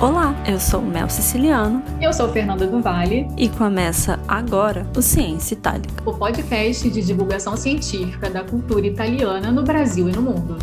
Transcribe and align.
Olá, 0.00 0.34
eu 0.48 0.58
sou 0.58 0.80
Mel 0.80 1.10
Siciliano. 1.10 1.82
Eu 2.00 2.10
sou 2.10 2.26
Fernanda 2.30 2.66
do 2.66 2.80
Vale. 2.80 3.28
E 3.36 3.50
começa 3.50 4.18
agora 4.26 4.86
o 4.96 5.02
Ciência 5.02 5.52
Itálica 5.52 6.02
o 6.06 6.14
podcast 6.14 6.88
de 6.88 7.02
divulgação 7.02 7.54
científica 7.54 8.30
da 8.30 8.42
cultura 8.42 8.86
italiana 8.86 9.52
no 9.52 9.62
Brasil 9.62 10.08
e 10.08 10.12
no 10.12 10.22
mundo. 10.22 10.56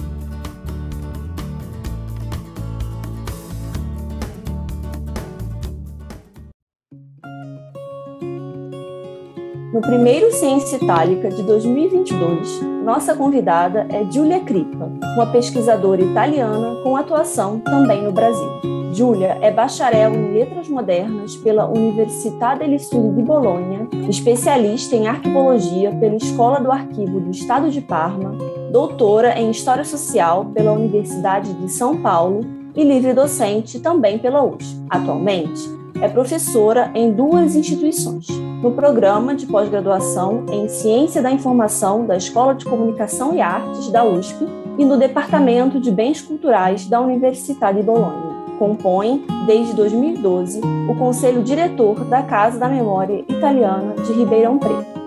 No 9.71 9.81
primeiro 9.81 10.31
Ciência 10.31 10.77
Itálica 10.77 11.29
de 11.29 11.43
2022, 11.43 12.61
nossa 12.83 13.13
convidada 13.13 13.85
é 13.91 14.03
Giulia 14.11 14.39
Crippa, 14.39 14.89
uma 15.15 15.27
pesquisadora 15.27 16.01
italiana 16.01 16.81
com 16.81 16.97
atuação 16.97 17.59
também 17.59 18.01
no 18.01 18.11
Brasil. 18.11 18.76
Giulia 18.97 19.37
é 19.41 19.51
bacharel 19.51 20.11
em 20.11 20.33
Letras 20.33 20.67
Modernas 20.67 21.35
pela 21.35 21.67
Università 21.67 22.55
degli 22.55 22.79
Studi 22.79 23.17
di 23.17 23.21
Bologna, 23.21 23.87
especialista 24.09 24.95
em 24.95 25.07
arquivologia 25.07 25.91
pela 25.99 26.15
Escola 26.15 26.59
do 26.59 26.71
Arquivo 26.71 27.19
do 27.19 27.29
Estado 27.29 27.69
de 27.69 27.79
Parma, 27.79 28.35
doutora 28.71 29.39
em 29.39 29.51
História 29.51 29.83
Social 29.83 30.45
pela 30.45 30.71
Universidade 30.71 31.53
de 31.53 31.71
São 31.71 32.01
Paulo 32.01 32.41
e 32.75 32.83
livre 32.83 33.13
docente 33.13 33.79
também 33.79 34.17
pela 34.17 34.43
USP. 34.43 34.75
Atualmente, 34.89 35.61
é 36.01 36.07
professora 36.07 36.89
em 36.95 37.11
duas 37.11 37.55
instituições, 37.55 38.27
no 38.63 38.71
programa 38.71 39.35
de 39.35 39.45
pós-graduação 39.45 40.43
em 40.51 40.67
Ciência 40.67 41.21
da 41.21 41.31
Informação 41.31 42.03
da 42.03 42.17
Escola 42.17 42.55
de 42.55 42.65
Comunicação 42.65 43.35
e 43.35 43.41
Artes 43.41 43.91
da 43.91 44.03
USP 44.03 44.43
e 44.75 44.83
no 44.83 44.97
Departamento 44.97 45.79
de 45.79 45.91
Bens 45.91 46.19
Culturais 46.19 46.87
da 46.87 46.99
Universidade 46.99 47.77
de 47.77 47.83
Bolonha. 47.83 48.26
Compõe, 48.57 49.23
desde 49.45 49.75
2012, 49.75 50.61
o 50.89 50.95
Conselho 50.95 51.43
Diretor 51.43 52.03
da 52.05 52.23
Casa 52.23 52.59
da 52.59 52.67
Memória 52.67 53.23
Italiana 53.27 53.93
de 53.95 54.13
Ribeirão 54.13 54.57
Preto 54.57 54.97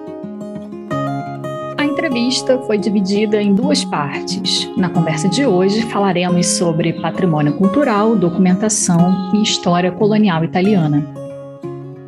entrevista 2.00 2.58
foi 2.62 2.78
dividida 2.78 3.42
em 3.42 3.54
duas 3.54 3.84
partes. 3.84 4.70
Na 4.74 4.88
conversa 4.88 5.28
de 5.28 5.44
hoje, 5.44 5.82
falaremos 5.82 6.46
sobre 6.46 6.94
patrimônio 6.94 7.56
cultural, 7.58 8.16
documentação 8.16 9.32
e 9.34 9.42
história 9.42 9.92
colonial 9.92 10.42
italiana. 10.42 11.06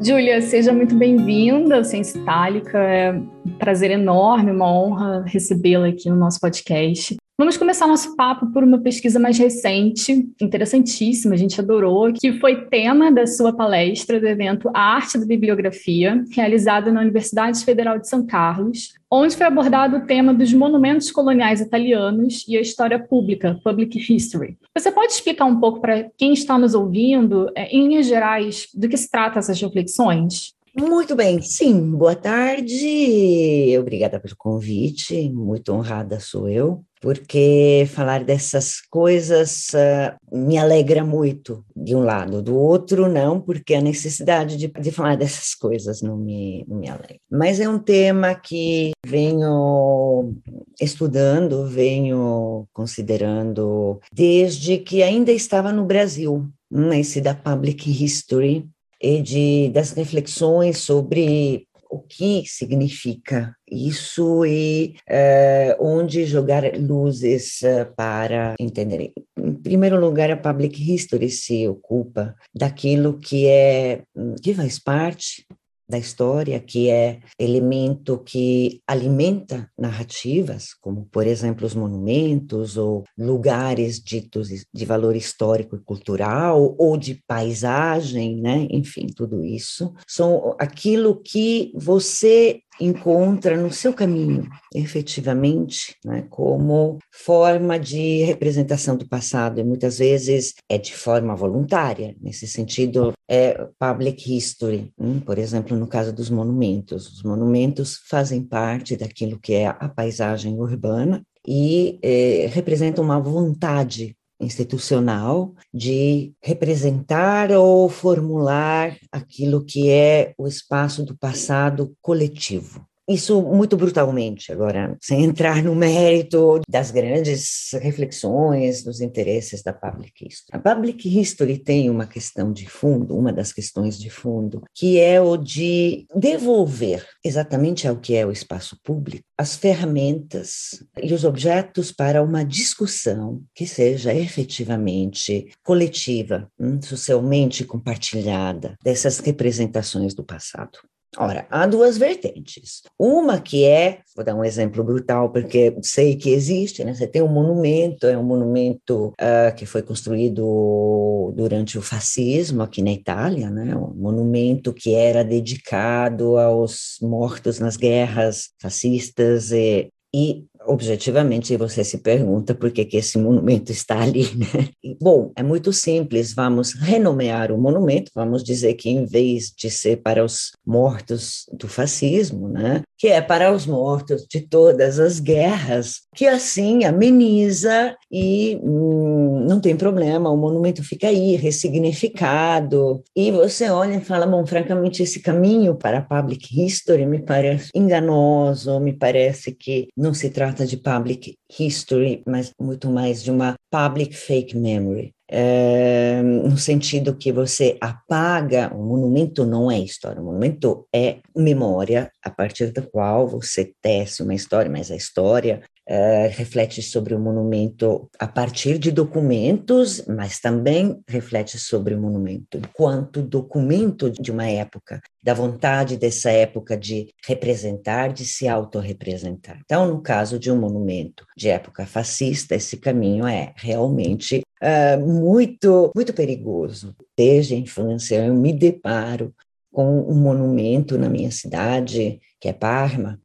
Júlia, 0.00 0.40
seja 0.40 0.72
muito 0.72 0.94
bem-vinda 0.94 1.76
ao 1.76 1.84
Ciência 1.84 2.18
Itálica. 2.18 2.78
É 2.78 3.12
um 3.12 3.52
prazer 3.58 3.90
enorme, 3.90 4.50
uma 4.50 4.72
honra 4.72 5.24
recebê-la 5.26 5.88
aqui 5.88 6.08
no 6.08 6.16
nosso 6.16 6.40
podcast. 6.40 7.16
Vamos 7.42 7.56
começar 7.56 7.88
nosso 7.88 8.14
papo 8.14 8.46
por 8.52 8.62
uma 8.62 8.78
pesquisa 8.78 9.18
mais 9.18 9.36
recente, 9.36 10.32
interessantíssima, 10.40 11.34
a 11.34 11.36
gente 11.36 11.60
adorou, 11.60 12.12
que 12.12 12.34
foi 12.38 12.66
tema 12.66 13.10
da 13.10 13.26
sua 13.26 13.52
palestra 13.52 14.20
do 14.20 14.28
evento 14.28 14.70
A 14.72 14.94
Arte 14.94 15.18
da 15.18 15.26
Bibliografia, 15.26 16.24
realizada 16.30 16.92
na 16.92 17.00
Universidade 17.00 17.64
Federal 17.64 17.98
de 17.98 18.08
São 18.08 18.24
Carlos, 18.24 18.94
onde 19.10 19.36
foi 19.36 19.44
abordado 19.44 19.96
o 19.96 20.06
tema 20.06 20.32
dos 20.32 20.52
monumentos 20.52 21.10
coloniais 21.10 21.60
italianos 21.60 22.44
e 22.46 22.56
a 22.56 22.60
história 22.60 23.00
pública, 23.00 23.58
Public 23.64 23.98
History. 23.98 24.56
Você 24.78 24.92
pode 24.92 25.12
explicar 25.12 25.46
um 25.46 25.58
pouco 25.58 25.80
para 25.80 26.08
quem 26.16 26.32
está 26.34 26.56
nos 26.56 26.76
ouvindo, 26.76 27.50
é, 27.56 27.66
em 27.76 27.88
linhas 27.88 28.06
gerais, 28.06 28.68
do 28.72 28.88
que 28.88 28.96
se 28.96 29.10
trata 29.10 29.40
essas 29.40 29.60
reflexões? 29.60 30.54
Muito 30.74 31.14
bem, 31.14 31.42
sim, 31.42 31.90
boa 31.90 32.16
tarde, 32.16 33.76
obrigada 33.78 34.18
pelo 34.18 34.34
convite, 34.34 35.28
muito 35.28 35.70
honrada 35.70 36.18
sou 36.18 36.48
eu, 36.48 36.82
porque 36.98 37.86
falar 37.90 38.24
dessas 38.24 38.80
coisas 38.90 39.66
uh, 39.74 40.16
me 40.34 40.56
alegra 40.56 41.04
muito, 41.04 41.62
de 41.76 41.94
um 41.94 42.00
lado, 42.00 42.40
do 42.40 42.56
outro 42.56 43.06
não, 43.06 43.38
porque 43.38 43.74
a 43.74 43.82
necessidade 43.82 44.56
de, 44.56 44.68
de 44.68 44.90
falar 44.90 45.14
dessas 45.14 45.54
coisas 45.54 46.00
não 46.00 46.16
me, 46.16 46.64
não 46.66 46.78
me 46.78 46.88
alegra. 46.88 47.18
Mas 47.30 47.60
é 47.60 47.68
um 47.68 47.78
tema 47.78 48.34
que 48.34 48.92
venho 49.06 50.34
estudando, 50.80 51.66
venho 51.66 52.66
considerando 52.72 54.00
desde 54.10 54.78
que 54.78 55.02
ainda 55.02 55.32
estava 55.32 55.70
no 55.70 55.84
Brasil, 55.84 56.48
esse 56.94 57.20
da 57.20 57.34
Public 57.34 57.90
History, 57.90 58.66
de, 59.02 59.70
das 59.70 59.92
reflexões 59.92 60.78
sobre 60.78 61.66
o 61.92 61.98
que 61.98 62.44
significa 62.46 63.54
isso 63.70 64.46
e 64.46 64.94
uh, 65.10 65.76
onde 65.78 66.24
jogar 66.24 66.64
luzes 66.78 67.60
uh, 67.60 67.94
para 67.94 68.54
entender. 68.58 69.12
Em 69.36 69.52
primeiro 69.52 70.00
lugar, 70.00 70.30
a 70.30 70.36
Public 70.36 70.94
History 70.94 71.28
se 71.28 71.68
ocupa 71.68 72.34
daquilo 72.54 73.18
que 73.18 73.46
é 73.46 74.04
que 74.42 74.54
faz 74.54 74.78
parte 74.78 75.46
da 75.92 75.98
história, 75.98 76.58
que 76.58 76.88
é 76.88 77.20
elemento 77.38 78.18
que 78.18 78.80
alimenta 78.86 79.70
narrativas, 79.78 80.72
como, 80.80 81.06
por 81.12 81.26
exemplo, 81.26 81.66
os 81.66 81.74
monumentos 81.74 82.78
ou 82.78 83.04
lugares 83.16 84.02
ditos 84.02 84.48
de 84.48 84.84
valor 84.86 85.14
histórico 85.14 85.76
e 85.76 85.80
cultural, 85.80 86.74
ou 86.78 86.96
de 86.96 87.22
paisagem, 87.26 88.40
né? 88.40 88.66
enfim, 88.70 89.06
tudo 89.14 89.44
isso, 89.44 89.92
são 90.08 90.56
aquilo 90.58 91.20
que 91.22 91.70
você 91.74 92.62
encontra 92.80 93.56
no 93.56 93.70
seu 93.72 93.92
caminho, 93.92 94.48
efetivamente, 94.74 95.96
né, 96.04 96.24
como 96.30 96.98
forma 97.10 97.78
de 97.78 98.22
representação 98.24 98.96
do 98.96 99.08
passado, 99.08 99.60
e 99.60 99.64
muitas 99.64 99.98
vezes 99.98 100.54
é 100.68 100.78
de 100.78 100.94
forma 100.94 101.34
voluntária, 101.36 102.16
nesse 102.20 102.46
sentido, 102.46 103.12
é 103.28 103.66
public 103.78 104.36
history, 104.36 104.92
hein? 104.98 105.22
por 105.24 105.38
exemplo, 105.38 105.76
no 105.76 105.86
caso 105.86 106.12
dos 106.12 106.30
monumentos. 106.30 107.12
Os 107.12 107.22
monumentos 107.22 108.00
fazem 108.08 108.42
parte 108.42 108.96
daquilo 108.96 109.38
que 109.38 109.54
é 109.54 109.66
a 109.66 109.88
paisagem 109.88 110.58
urbana 110.58 111.22
e 111.46 111.98
é, 112.02 112.46
representam 112.52 113.04
uma 113.04 113.20
vontade 113.20 114.16
institucional 114.42 115.54
de 115.72 116.32
representar 116.42 117.50
ou 117.52 117.88
formular 117.88 118.96
aquilo 119.10 119.64
que 119.64 119.88
é 119.88 120.34
o 120.36 120.46
espaço 120.46 121.04
do 121.04 121.16
passado 121.16 121.96
coletivo. 122.02 122.86
Isso 123.08 123.42
muito 123.42 123.76
brutalmente, 123.76 124.52
agora, 124.52 124.96
sem 125.00 125.24
entrar 125.24 125.62
no 125.62 125.74
mérito 125.74 126.60
das 126.68 126.90
grandes 126.90 127.70
reflexões, 127.80 128.84
dos 128.84 129.00
interesses 129.00 129.62
da 129.62 129.72
public 129.72 130.26
history. 130.26 130.50
A 130.52 130.58
public 130.58 131.20
history 131.20 131.58
tem 131.58 131.90
uma 131.90 132.06
questão 132.06 132.52
de 132.52 132.68
fundo, 132.68 133.16
uma 133.16 133.32
das 133.32 133.52
questões 133.52 133.98
de 133.98 134.08
fundo, 134.08 134.62
que 134.74 135.00
é 135.00 135.20
o 135.20 135.36
de 135.36 136.06
devolver 136.14 137.04
exatamente 137.24 137.88
ao 137.88 137.96
que 137.96 138.14
é 138.14 138.24
o 138.24 138.30
espaço 138.32 138.78
público 138.82 139.24
as 139.42 139.56
ferramentas 139.56 140.84
e 141.02 141.12
os 141.12 141.24
objetos 141.24 141.90
para 141.90 142.22
uma 142.22 142.44
discussão 142.44 143.42
que 143.52 143.66
seja 143.66 144.14
efetivamente 144.14 145.50
coletiva, 145.64 146.48
hum, 146.56 146.80
socialmente 146.80 147.64
compartilhada 147.64 148.76
dessas 148.84 149.18
representações 149.18 150.14
do 150.14 150.22
passado. 150.22 150.78
Ora, 151.18 151.46
há 151.50 151.66
duas 151.66 151.98
vertentes. 151.98 152.82
Uma 152.98 153.38
que 153.38 153.64
é, 153.64 154.00
vou 154.16 154.24
dar 154.24 154.34
um 154.34 154.44
exemplo 154.44 154.82
brutal, 154.82 155.30
porque 155.30 155.76
sei 155.82 156.16
que 156.16 156.30
existe, 156.30 156.82
né? 156.82 156.94
Você 156.94 157.06
tem 157.06 157.20
um 157.20 157.28
monumento, 157.28 158.06
é 158.06 158.16
um 158.16 158.24
monumento 158.24 159.08
uh, 159.08 159.54
que 159.54 159.66
foi 159.66 159.82
construído 159.82 161.32
durante 161.36 161.76
o 161.76 161.82
fascismo 161.82 162.62
aqui 162.62 162.80
na 162.80 162.92
Itália, 162.92 163.50
né? 163.50 163.76
Um 163.76 163.92
monumento 163.94 164.72
que 164.72 164.94
era 164.94 165.22
dedicado 165.22 166.38
aos 166.38 166.96
mortos 167.02 167.58
nas 167.58 167.76
guerras 167.76 168.50
fascistas 168.58 169.52
e, 169.52 169.90
e 170.14 170.46
objetivamente 170.66 171.56
você 171.56 171.84
se 171.84 171.98
pergunta 171.98 172.54
por 172.54 172.70
que, 172.70 172.84
que 172.84 172.96
esse 172.96 173.18
monumento 173.18 173.72
está 173.72 174.00
ali, 174.00 174.24
né? 174.36 174.68
Bom, 175.00 175.32
é 175.36 175.42
muito 175.42 175.72
simples, 175.72 176.34
vamos 176.34 176.74
renomear 176.74 177.52
o 177.52 177.58
monumento, 177.58 178.10
vamos 178.14 178.42
dizer 178.42 178.74
que 178.74 178.90
em 178.90 179.04
vez 179.04 179.52
de 179.56 179.70
ser 179.70 180.02
para 180.02 180.24
os 180.24 180.52
mortos 180.64 181.46
do 181.52 181.68
fascismo, 181.68 182.48
né, 182.48 182.82
que 182.98 183.08
é 183.08 183.20
para 183.20 183.52
os 183.52 183.66
mortos 183.66 184.26
de 184.30 184.40
todas 184.40 185.00
as 185.00 185.18
guerras, 185.18 186.02
que 186.14 186.26
assim 186.26 186.84
ameniza 186.84 187.96
e 188.10 188.60
hum, 188.62 189.44
não 189.48 189.60
tem 189.60 189.76
problema, 189.76 190.30
o 190.30 190.36
monumento 190.36 190.84
fica 190.84 191.08
aí, 191.08 191.34
ressignificado, 191.36 193.02
e 193.16 193.30
você 193.30 193.70
olha 193.70 193.96
e 193.96 194.04
fala, 194.04 194.26
bom, 194.26 194.46
francamente, 194.46 195.02
esse 195.02 195.20
caminho 195.20 195.74
para 195.74 195.98
a 195.98 196.02
public 196.02 196.64
history 196.64 197.06
me 197.06 197.20
parece 197.20 197.70
enganoso, 197.74 198.78
me 198.78 198.92
parece 198.92 199.52
que 199.52 199.88
não 199.96 200.14
se 200.14 200.30
trata 200.30 200.51
trata 200.52 200.66
de 200.66 200.76
public 200.76 201.34
history, 201.58 202.22
mas 202.26 202.52
muito 202.60 202.90
mais 202.90 203.22
de 203.22 203.30
uma 203.30 203.54
public 203.70 204.14
fake 204.14 204.56
memory. 204.56 205.14
É, 205.28 206.20
no 206.22 206.58
sentido 206.58 207.16
que 207.16 207.32
você 207.32 207.78
apaga, 207.80 208.70
o 208.74 208.82
monumento 208.84 209.46
não 209.46 209.70
é 209.70 209.78
história, 209.78 210.20
o 210.20 210.24
monumento 210.24 210.86
é 210.94 211.20
memória, 211.34 212.10
a 212.22 212.30
partir 212.30 212.70
da 212.70 212.82
qual 212.82 213.26
você 213.26 213.72
tece 213.80 214.22
uma 214.22 214.34
história, 214.34 214.70
mas 214.70 214.90
a 214.90 214.96
história 214.96 215.62
uh, 215.92 216.28
reflete 216.30 216.80
sobre 216.82 217.14
o 217.14 217.20
monumento 217.20 218.08
a 218.18 218.26
partir 218.26 218.78
de 218.78 218.90
documentos, 218.90 220.04
mas 220.06 220.40
também 220.40 221.02
reflete 221.06 221.58
sobre 221.58 221.94
o 221.94 222.00
monumento 222.00 222.56
enquanto 222.56 223.22
documento 223.22 224.10
de 224.10 224.30
uma 224.30 224.46
época, 224.46 225.00
da 225.22 225.34
vontade 225.34 225.98
dessa 225.98 226.30
época 226.30 226.76
de 226.76 227.08
representar, 227.26 228.12
de 228.12 228.24
se 228.24 228.48
autorrepresentar. 228.48 229.60
Então, 229.64 229.86
no 229.86 230.00
caso 230.00 230.38
de 230.38 230.50
um 230.50 230.58
monumento 230.58 231.26
de 231.36 231.48
época 231.48 231.84
fascista, 231.84 232.54
esse 232.54 232.78
caminho 232.78 233.26
é 233.26 233.52
realmente 233.56 234.42
uh, 234.62 235.06
muito, 235.06 235.92
muito 235.94 236.14
perigoso. 236.14 236.96
Desde 237.16 237.54
a 237.54 237.58
infância, 237.58 238.24
eu 238.24 238.34
me 238.34 238.52
deparo 238.52 239.34
com 239.70 240.00
um 240.00 240.14
monumento 240.14 240.98
na 240.98 241.08
minha 241.08 241.30
cidade, 241.30 242.20
que 242.40 242.48
é 242.48 242.52
Parma, 242.52 243.18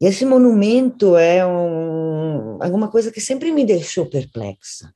e 0.00 0.06
esse 0.06 0.24
monumento 0.24 1.16
é 1.16 1.44
um, 1.44 2.62
alguma 2.62 2.88
coisa 2.88 3.10
que 3.10 3.20
sempre 3.20 3.50
me 3.50 3.64
deixou 3.64 4.06
perplexa. 4.06 4.92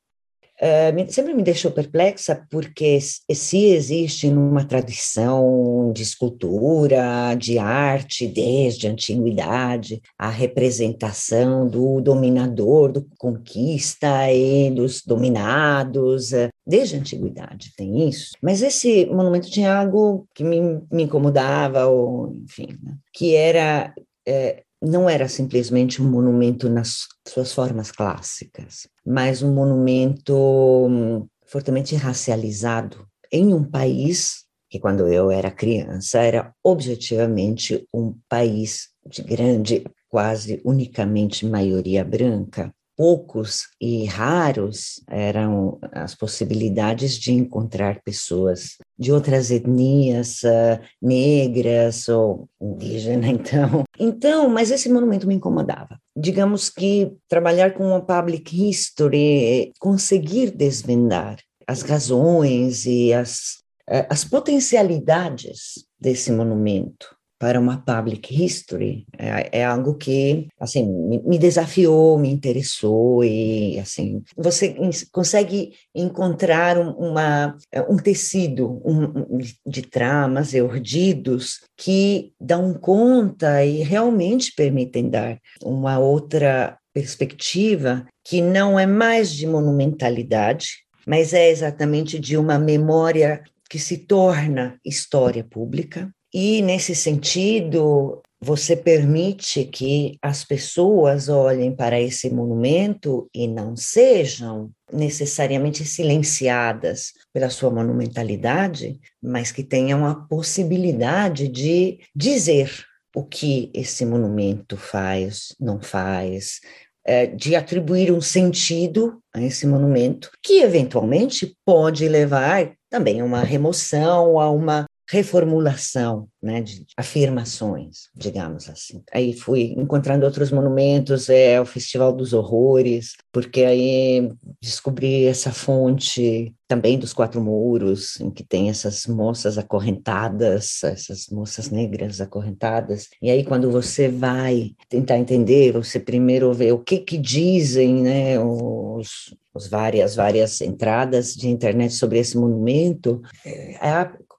Uh, 0.62 1.10
sempre 1.10 1.34
me 1.34 1.43
deixou 1.43 1.72
perplexa 1.72 2.46
porque 2.49 3.00
se 3.00 3.64
existe 3.64 4.31
numa 4.31 4.64
tradição 4.64 5.90
de 5.93 6.04
escultura, 6.04 7.34
de 7.34 7.58
arte, 7.58 8.28
desde 8.28 8.87
a 8.87 8.93
antiguidade, 8.93 10.00
a 10.16 10.28
representação 10.31 11.66
do 11.66 12.00
dominador, 12.00 12.93
do 12.93 13.04
conquista 13.19 14.32
e 14.32 14.70
dos 14.70 15.02
dominados, 15.04 16.31
uh, 16.31 16.49
desde 16.64 16.94
a 16.94 17.00
antiguidade 17.00 17.72
tem 17.76 18.08
isso. 18.08 18.31
Mas 18.40 18.62
esse 18.62 19.06
monumento 19.06 19.50
tinha 19.50 19.76
algo 19.76 20.28
que 20.32 20.44
me, 20.44 20.60
me 20.93 21.02
incomodava, 21.02 21.87
ou 21.87 22.32
enfim, 22.37 22.69
né? 22.81 22.94
que 23.12 23.34
era 23.34 23.93
uh, 24.28 24.62
não 24.82 25.08
era 25.08 25.29
simplesmente 25.29 26.02
um 26.02 26.11
monumento 26.11 26.69
nas 26.69 27.06
suas 27.26 27.52
formas 27.52 27.93
clássicas, 27.93 28.88
mas 29.06 29.40
um 29.43 29.55
monumento 29.55 30.34
hum, 30.34 31.26
fortemente 31.46 31.94
racializado 31.94 33.06
em 33.31 33.55
um 33.55 33.62
país 33.62 34.43
que, 34.69 34.81
quando 34.81 35.06
eu 35.06 35.31
era 35.31 35.50
criança, 35.50 36.19
era 36.19 36.52
objetivamente 36.64 37.87
um 37.94 38.14
país 38.29 38.88
de 39.06 39.23
grande, 39.23 39.84
quase 40.08 40.61
unicamente 40.64 41.46
maioria 41.46 42.05
branca. 42.05 42.75
Poucos 42.96 43.69
e 43.81 44.05
raros 44.05 45.02
eram 45.08 45.78
as 45.93 46.14
possibilidades 46.14 47.19
de 47.19 47.32
encontrar 47.32 48.02
pessoas 48.02 48.76
de 48.99 49.12
outras 49.12 49.50
etnias, 49.50 50.43
uh, 50.43 50.81
negras 51.00 52.09
ou 52.09 52.49
indígenas, 52.61 53.29
então. 53.31 53.85
Então, 53.99 54.49
mas 54.49 54.71
esse 54.71 54.89
monumento 54.89 55.27
me 55.27 55.35
incomodava. 55.35 55.99
Digamos 56.17 56.69
que 56.69 57.12
trabalhar 57.29 57.73
com 57.75 57.87
uma 57.87 58.05
public 58.05 58.69
history, 58.69 59.73
conseguir 59.79 60.50
desvendar 60.50 61.39
as 61.67 61.83
razões 61.83 62.87
e 62.87 63.12
as, 63.12 63.59
uh, 63.89 64.06
as 64.09 64.25
potencialidades 64.25 65.85
desse 66.00 66.31
monumento 66.33 67.17
para 67.43 67.59
uma 67.59 67.79
public 67.79 68.33
history 68.33 69.05
é, 69.19 69.59
é 69.59 69.65
algo 69.65 69.97
que 69.97 70.47
assim 70.61 70.87
me, 71.27 71.37
desafiou, 71.41 72.17
me 72.17 72.31
interessou 72.31 73.25
e 73.25 73.81
assim 73.81 74.23
você 74.37 74.77
consegue 75.11 75.73
encontrar 75.93 76.79
um, 76.79 76.91
uma 76.91 77.56
um 77.89 77.97
tecido 77.97 78.81
um, 78.85 79.39
de 79.67 79.83
tramas 79.83 80.55
e 80.55 80.62
urdidos 80.62 81.62
que 81.77 82.33
dão 82.41 82.73
conta 82.75 83.65
e 83.65 83.83
realmente 83.83 84.55
permitem 84.55 85.11
dar 85.11 85.37
uma 85.65 85.99
outra 85.99 86.79
perspectiva 86.95 88.06
que 88.25 88.41
não 88.41 88.79
é 88.79 88.87
mais 88.87 89.33
de 89.33 89.49
monumentalidade, 89.49 90.85
mas 91.05 91.33
é 91.33 91.50
exatamente 91.50 92.21
de 92.21 92.37
uma 92.37 92.56
memória 92.56 93.43
que 93.69 93.81
se 93.81 93.97
torna 93.99 94.79
história 94.85 95.43
pública 95.43 96.09
e, 96.32 96.62
nesse 96.62 96.94
sentido, 96.94 98.23
você 98.40 98.75
permite 98.75 99.64
que 99.64 100.19
as 100.20 100.44
pessoas 100.44 101.29
olhem 101.29 101.75
para 101.75 102.00
esse 102.00 102.29
monumento 102.29 103.29
e 103.32 103.46
não 103.46 103.76
sejam 103.76 104.70
necessariamente 104.93 105.84
silenciadas 105.84 107.12
pela 107.32 107.50
sua 107.50 107.70
monumentalidade, 107.70 108.99
mas 109.23 109.52
que 109.52 109.62
tenham 109.62 110.05
a 110.05 110.14
possibilidade 110.14 111.46
de 111.46 112.00
dizer 112.17 112.85
o 113.14 113.23
que 113.23 113.70
esse 113.75 114.05
monumento 114.05 114.76
faz, 114.76 115.55
não 115.61 115.81
faz, 115.81 116.61
é, 117.05 117.26
de 117.26 117.55
atribuir 117.55 118.11
um 118.11 118.20
sentido 118.20 119.20
a 119.35 119.40
esse 119.40 119.67
monumento, 119.67 120.31
que 120.43 120.62
eventualmente 120.62 121.56
pode 121.64 122.08
levar 122.08 122.73
também 122.90 123.20
a 123.20 123.25
uma 123.25 123.43
remoção, 123.43 124.40
a 124.40 124.50
uma 124.50 124.87
reformulação, 125.12 126.26
né, 126.43 126.62
de 126.62 126.87
afirmações, 126.97 128.09
digamos 128.17 128.67
assim. 128.70 129.03
Aí 129.12 129.35
fui 129.35 129.75
encontrando 129.76 130.25
outros 130.25 130.50
monumentos, 130.50 131.29
é 131.29 131.61
o 131.61 131.67
Festival 131.67 132.14
dos 132.14 132.32
Horrores, 132.32 133.12
porque 133.31 133.62
aí 133.62 134.32
descobri 134.59 135.26
essa 135.26 135.53
fonte 135.53 136.55
também 136.67 136.99
dos 136.99 137.12
Quatro 137.12 137.43
Muros, 137.43 138.19
em 138.23 138.31
que 138.31 138.43
tem 138.43 138.70
essas 138.70 139.06
moças 139.06 139.59
acorrentadas, 139.59 140.82
essas 140.82 141.26
moças 141.31 141.69
negras 141.69 142.19
acorrentadas. 142.19 143.11
E 143.20 143.31
aí 143.31 143.44
quando 143.44 143.70
você 143.70 144.09
vai 144.09 144.70
tentar 144.88 145.19
entender, 145.19 145.73
você 145.73 146.00
primeiro 146.00 146.55
vê 146.55 146.73
o 146.73 146.79
que 146.79 146.97
que 146.97 147.19
dizem, 147.19 147.97
né, 147.97 148.41
os, 148.41 149.37
os 149.53 149.69
várias 149.69 150.17
várias 150.17 150.62
entradas 150.62 151.35
de 151.35 151.50
internet 151.50 151.93
sobre 151.93 152.19
esse 152.19 152.38
monumento, 152.38 153.20
é, 153.44 153.76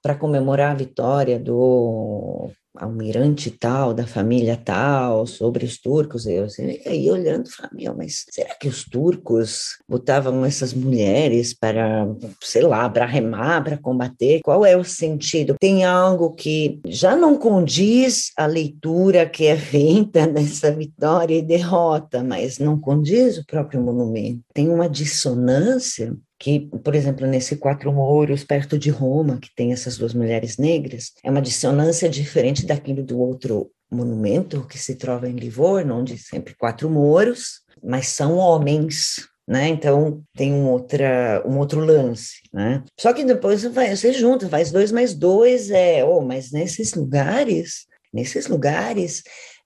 para 0.04 0.14
comemorar 0.14 0.72
a 0.72 0.74
vitória 0.74 1.40
do 1.40 2.50
almirante 2.76 3.50
tal, 3.50 3.94
da 3.94 4.06
família 4.06 4.54
tal, 4.54 5.26
sobre 5.26 5.64
os 5.64 5.78
turcos. 5.78 6.26
Eu 6.26 6.44
assim, 6.44 6.78
aí 6.84 7.10
olhando, 7.10 7.48
falei, 7.48 7.70
meu, 7.72 7.96
mas 7.96 8.26
será 8.30 8.54
que 8.54 8.68
os 8.68 8.84
turcos 8.84 9.78
botavam 9.88 10.44
essas 10.44 10.74
mulheres 10.74 11.54
para, 11.54 12.06
sei 12.42 12.62
lá, 12.62 12.86
para 12.90 13.06
remar, 13.06 13.64
para 13.64 13.78
combater? 13.78 14.40
Qual 14.44 14.66
é 14.66 14.76
o 14.76 14.84
sentido? 14.84 15.54
Tem 15.58 15.84
algo 15.84 16.34
que 16.34 16.80
já 16.86 17.16
não 17.16 17.38
condiz 17.38 18.30
a 18.36 18.44
leitura 18.44 19.26
que 19.26 19.46
é 19.46 19.56
feita 19.56 20.26
nessa 20.28 20.70
vitória 20.70 21.38
e 21.38 21.42
derrota, 21.42 22.22
mas 22.22 22.58
não 22.58 22.78
condiz 22.78 23.38
o 23.38 23.46
próprio 23.46 23.80
monumento. 23.80 24.42
Tem 24.52 24.68
uma 24.68 24.88
dissonância 24.88 26.14
que, 26.38 26.60
por 26.82 26.94
exemplo, 26.94 27.26
nesse 27.26 27.56
Quatro 27.56 27.92
Mouros, 27.92 28.44
perto 28.44 28.78
de 28.78 28.90
Roma, 28.90 29.38
que 29.38 29.54
tem 29.54 29.72
essas 29.72 29.96
duas 29.96 30.12
mulheres 30.12 30.58
negras, 30.58 31.12
é 31.22 31.30
uma 31.30 31.42
dissonância 31.42 32.08
diferente 32.08 32.66
daquilo 32.66 33.02
do 33.02 33.18
outro 33.18 33.70
monumento 33.90 34.66
que 34.66 34.78
se 34.78 34.96
trova 34.96 35.28
em 35.28 35.36
Livorno, 35.36 35.96
onde 35.98 36.18
sempre 36.18 36.54
quatro 36.54 36.90
mouros, 36.90 37.60
mas 37.82 38.08
são 38.08 38.36
homens, 38.36 39.28
né? 39.46 39.68
Então 39.68 40.22
tem 40.34 40.52
um, 40.52 40.68
outra, 40.68 41.42
um 41.46 41.58
outro 41.58 41.80
lance, 41.80 42.40
né? 42.52 42.82
Só 42.98 43.12
que 43.12 43.24
depois 43.24 43.62
vai, 43.64 43.94
você 43.94 44.12
junta, 44.12 44.48
faz 44.48 44.70
dois 44.70 44.90
mais 44.90 45.14
dois, 45.14 45.70
é, 45.70 46.04
oh, 46.04 46.20
mas 46.20 46.50
nesses 46.50 46.94
lugares, 46.94 47.86
nesses 48.12 48.48
lugares, 48.48 49.22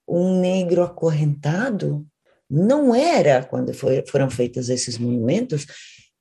um 0.07 0.41
negro 0.41 0.83
acorrentado 0.83 2.07
não 2.51 2.95
era, 2.95 3.45
quando 3.45 3.75
foi, 3.75 4.03
foram 4.09 4.31
feitos 4.31 4.71
esses 4.71 4.97
monumentos, 4.97 5.67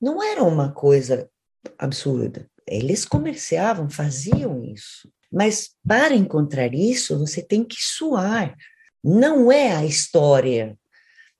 não 0.01 0.21
era 0.21 0.43
uma 0.43 0.71
coisa 0.71 1.29
absurda. 1.77 2.49
Eles 2.65 3.05
comerciavam, 3.05 3.89
faziam 3.89 4.63
isso. 4.63 5.09
Mas 5.31 5.71
para 5.85 6.15
encontrar 6.15 6.73
isso, 6.73 7.17
você 7.17 7.41
tem 7.41 7.63
que 7.63 7.77
suar. 7.79 8.55
Não 9.03 9.51
é 9.51 9.75
a 9.75 9.85
história 9.85 10.77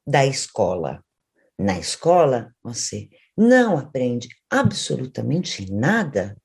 da 0.06 0.26
escola. 0.26 1.04
Na 1.58 1.78
escola, 1.78 2.54
você 2.64 3.10
não 3.36 3.78
aprende 3.78 4.30
absolutamente 4.50 5.72
nada. 5.72 6.38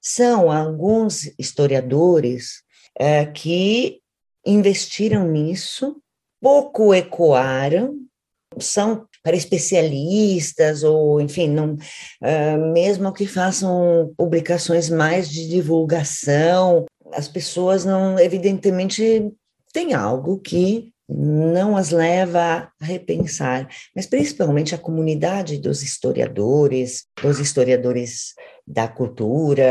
São 0.00 0.50
alguns 0.50 1.32
historiadores 1.38 2.62
é, 2.98 3.24
que 3.24 4.00
investiram 4.44 5.28
nisso, 5.28 6.02
pouco 6.40 6.92
ecoaram, 6.92 7.98
são 8.58 9.06
para 9.22 9.36
especialistas 9.36 10.82
ou, 10.82 11.20
enfim, 11.20 11.48
não, 11.48 11.74
uh, 11.74 12.72
mesmo 12.72 13.12
que 13.12 13.26
façam 13.26 14.12
publicações 14.16 14.90
mais 14.90 15.30
de 15.30 15.48
divulgação, 15.48 16.84
as 17.12 17.28
pessoas 17.28 17.84
não, 17.84 18.18
evidentemente, 18.18 19.30
tem 19.72 19.94
algo 19.94 20.38
que 20.38 20.92
não 21.08 21.76
as 21.76 21.90
leva 21.90 22.70
a 22.80 22.84
repensar, 22.84 23.68
mas 23.94 24.06
principalmente 24.06 24.74
a 24.74 24.78
comunidade 24.78 25.58
dos 25.58 25.82
historiadores, 25.82 27.06
dos 27.20 27.38
historiadores 27.38 28.34
da 28.66 28.88
cultura, 28.88 29.64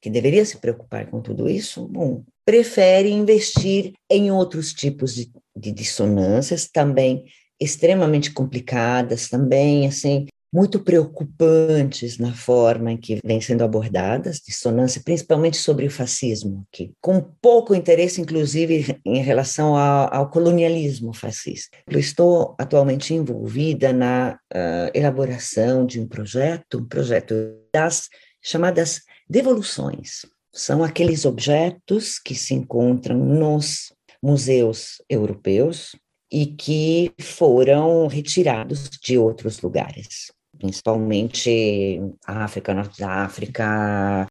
que 0.00 0.10
deveria 0.10 0.44
se 0.44 0.58
preocupar 0.58 1.10
com 1.10 1.20
tudo 1.20 1.48
isso, 1.48 1.86
bom, 1.88 2.22
prefere 2.44 3.10
investir 3.10 3.92
em 4.08 4.30
outros 4.30 4.72
tipos 4.72 5.14
de, 5.14 5.30
de 5.56 5.72
dissonâncias, 5.72 6.68
também 6.68 7.24
extremamente 7.60 8.32
complicadas 8.32 9.28
também, 9.28 9.86
assim, 9.86 10.26
muito 10.52 10.80
preocupantes 10.80 12.16
na 12.18 12.32
forma 12.32 12.92
em 12.92 12.96
que 12.96 13.20
vêm 13.22 13.40
sendo 13.40 13.62
abordadas, 13.62 14.40
dissonância, 14.40 15.02
principalmente 15.04 15.58
sobre 15.58 15.86
o 15.86 15.90
fascismo, 15.90 16.66
que, 16.72 16.92
com 17.00 17.20
pouco 17.40 17.74
interesse, 17.74 18.20
inclusive, 18.20 18.98
em 19.04 19.22
relação 19.22 19.76
ao, 19.76 20.14
ao 20.14 20.30
colonialismo 20.30 21.12
fascista. 21.12 21.76
Eu 21.86 22.00
estou 22.00 22.54
atualmente 22.58 23.12
envolvida 23.12 23.92
na 23.92 24.38
uh, 24.52 24.90
elaboração 24.94 25.84
de 25.84 26.00
um 26.00 26.08
projeto, 26.08 26.78
um 26.78 26.86
projeto 26.86 27.34
das 27.72 28.08
chamadas 28.42 29.02
devoluções. 29.28 30.24
São 30.52 30.82
aqueles 30.82 31.26
objetos 31.26 32.18
que 32.18 32.34
se 32.34 32.54
encontram 32.54 33.18
nos 33.18 33.92
museus 34.22 35.02
europeus 35.08 35.94
e 36.30 36.46
que 36.46 37.12
foram 37.20 38.06
retirados 38.06 38.88
de 39.02 39.18
outros 39.18 39.60
lugares 39.60 40.32
principalmente 40.58 42.00
África, 42.26 42.74
Norte 42.74 43.00
da 43.00 43.24
África, 43.24 44.26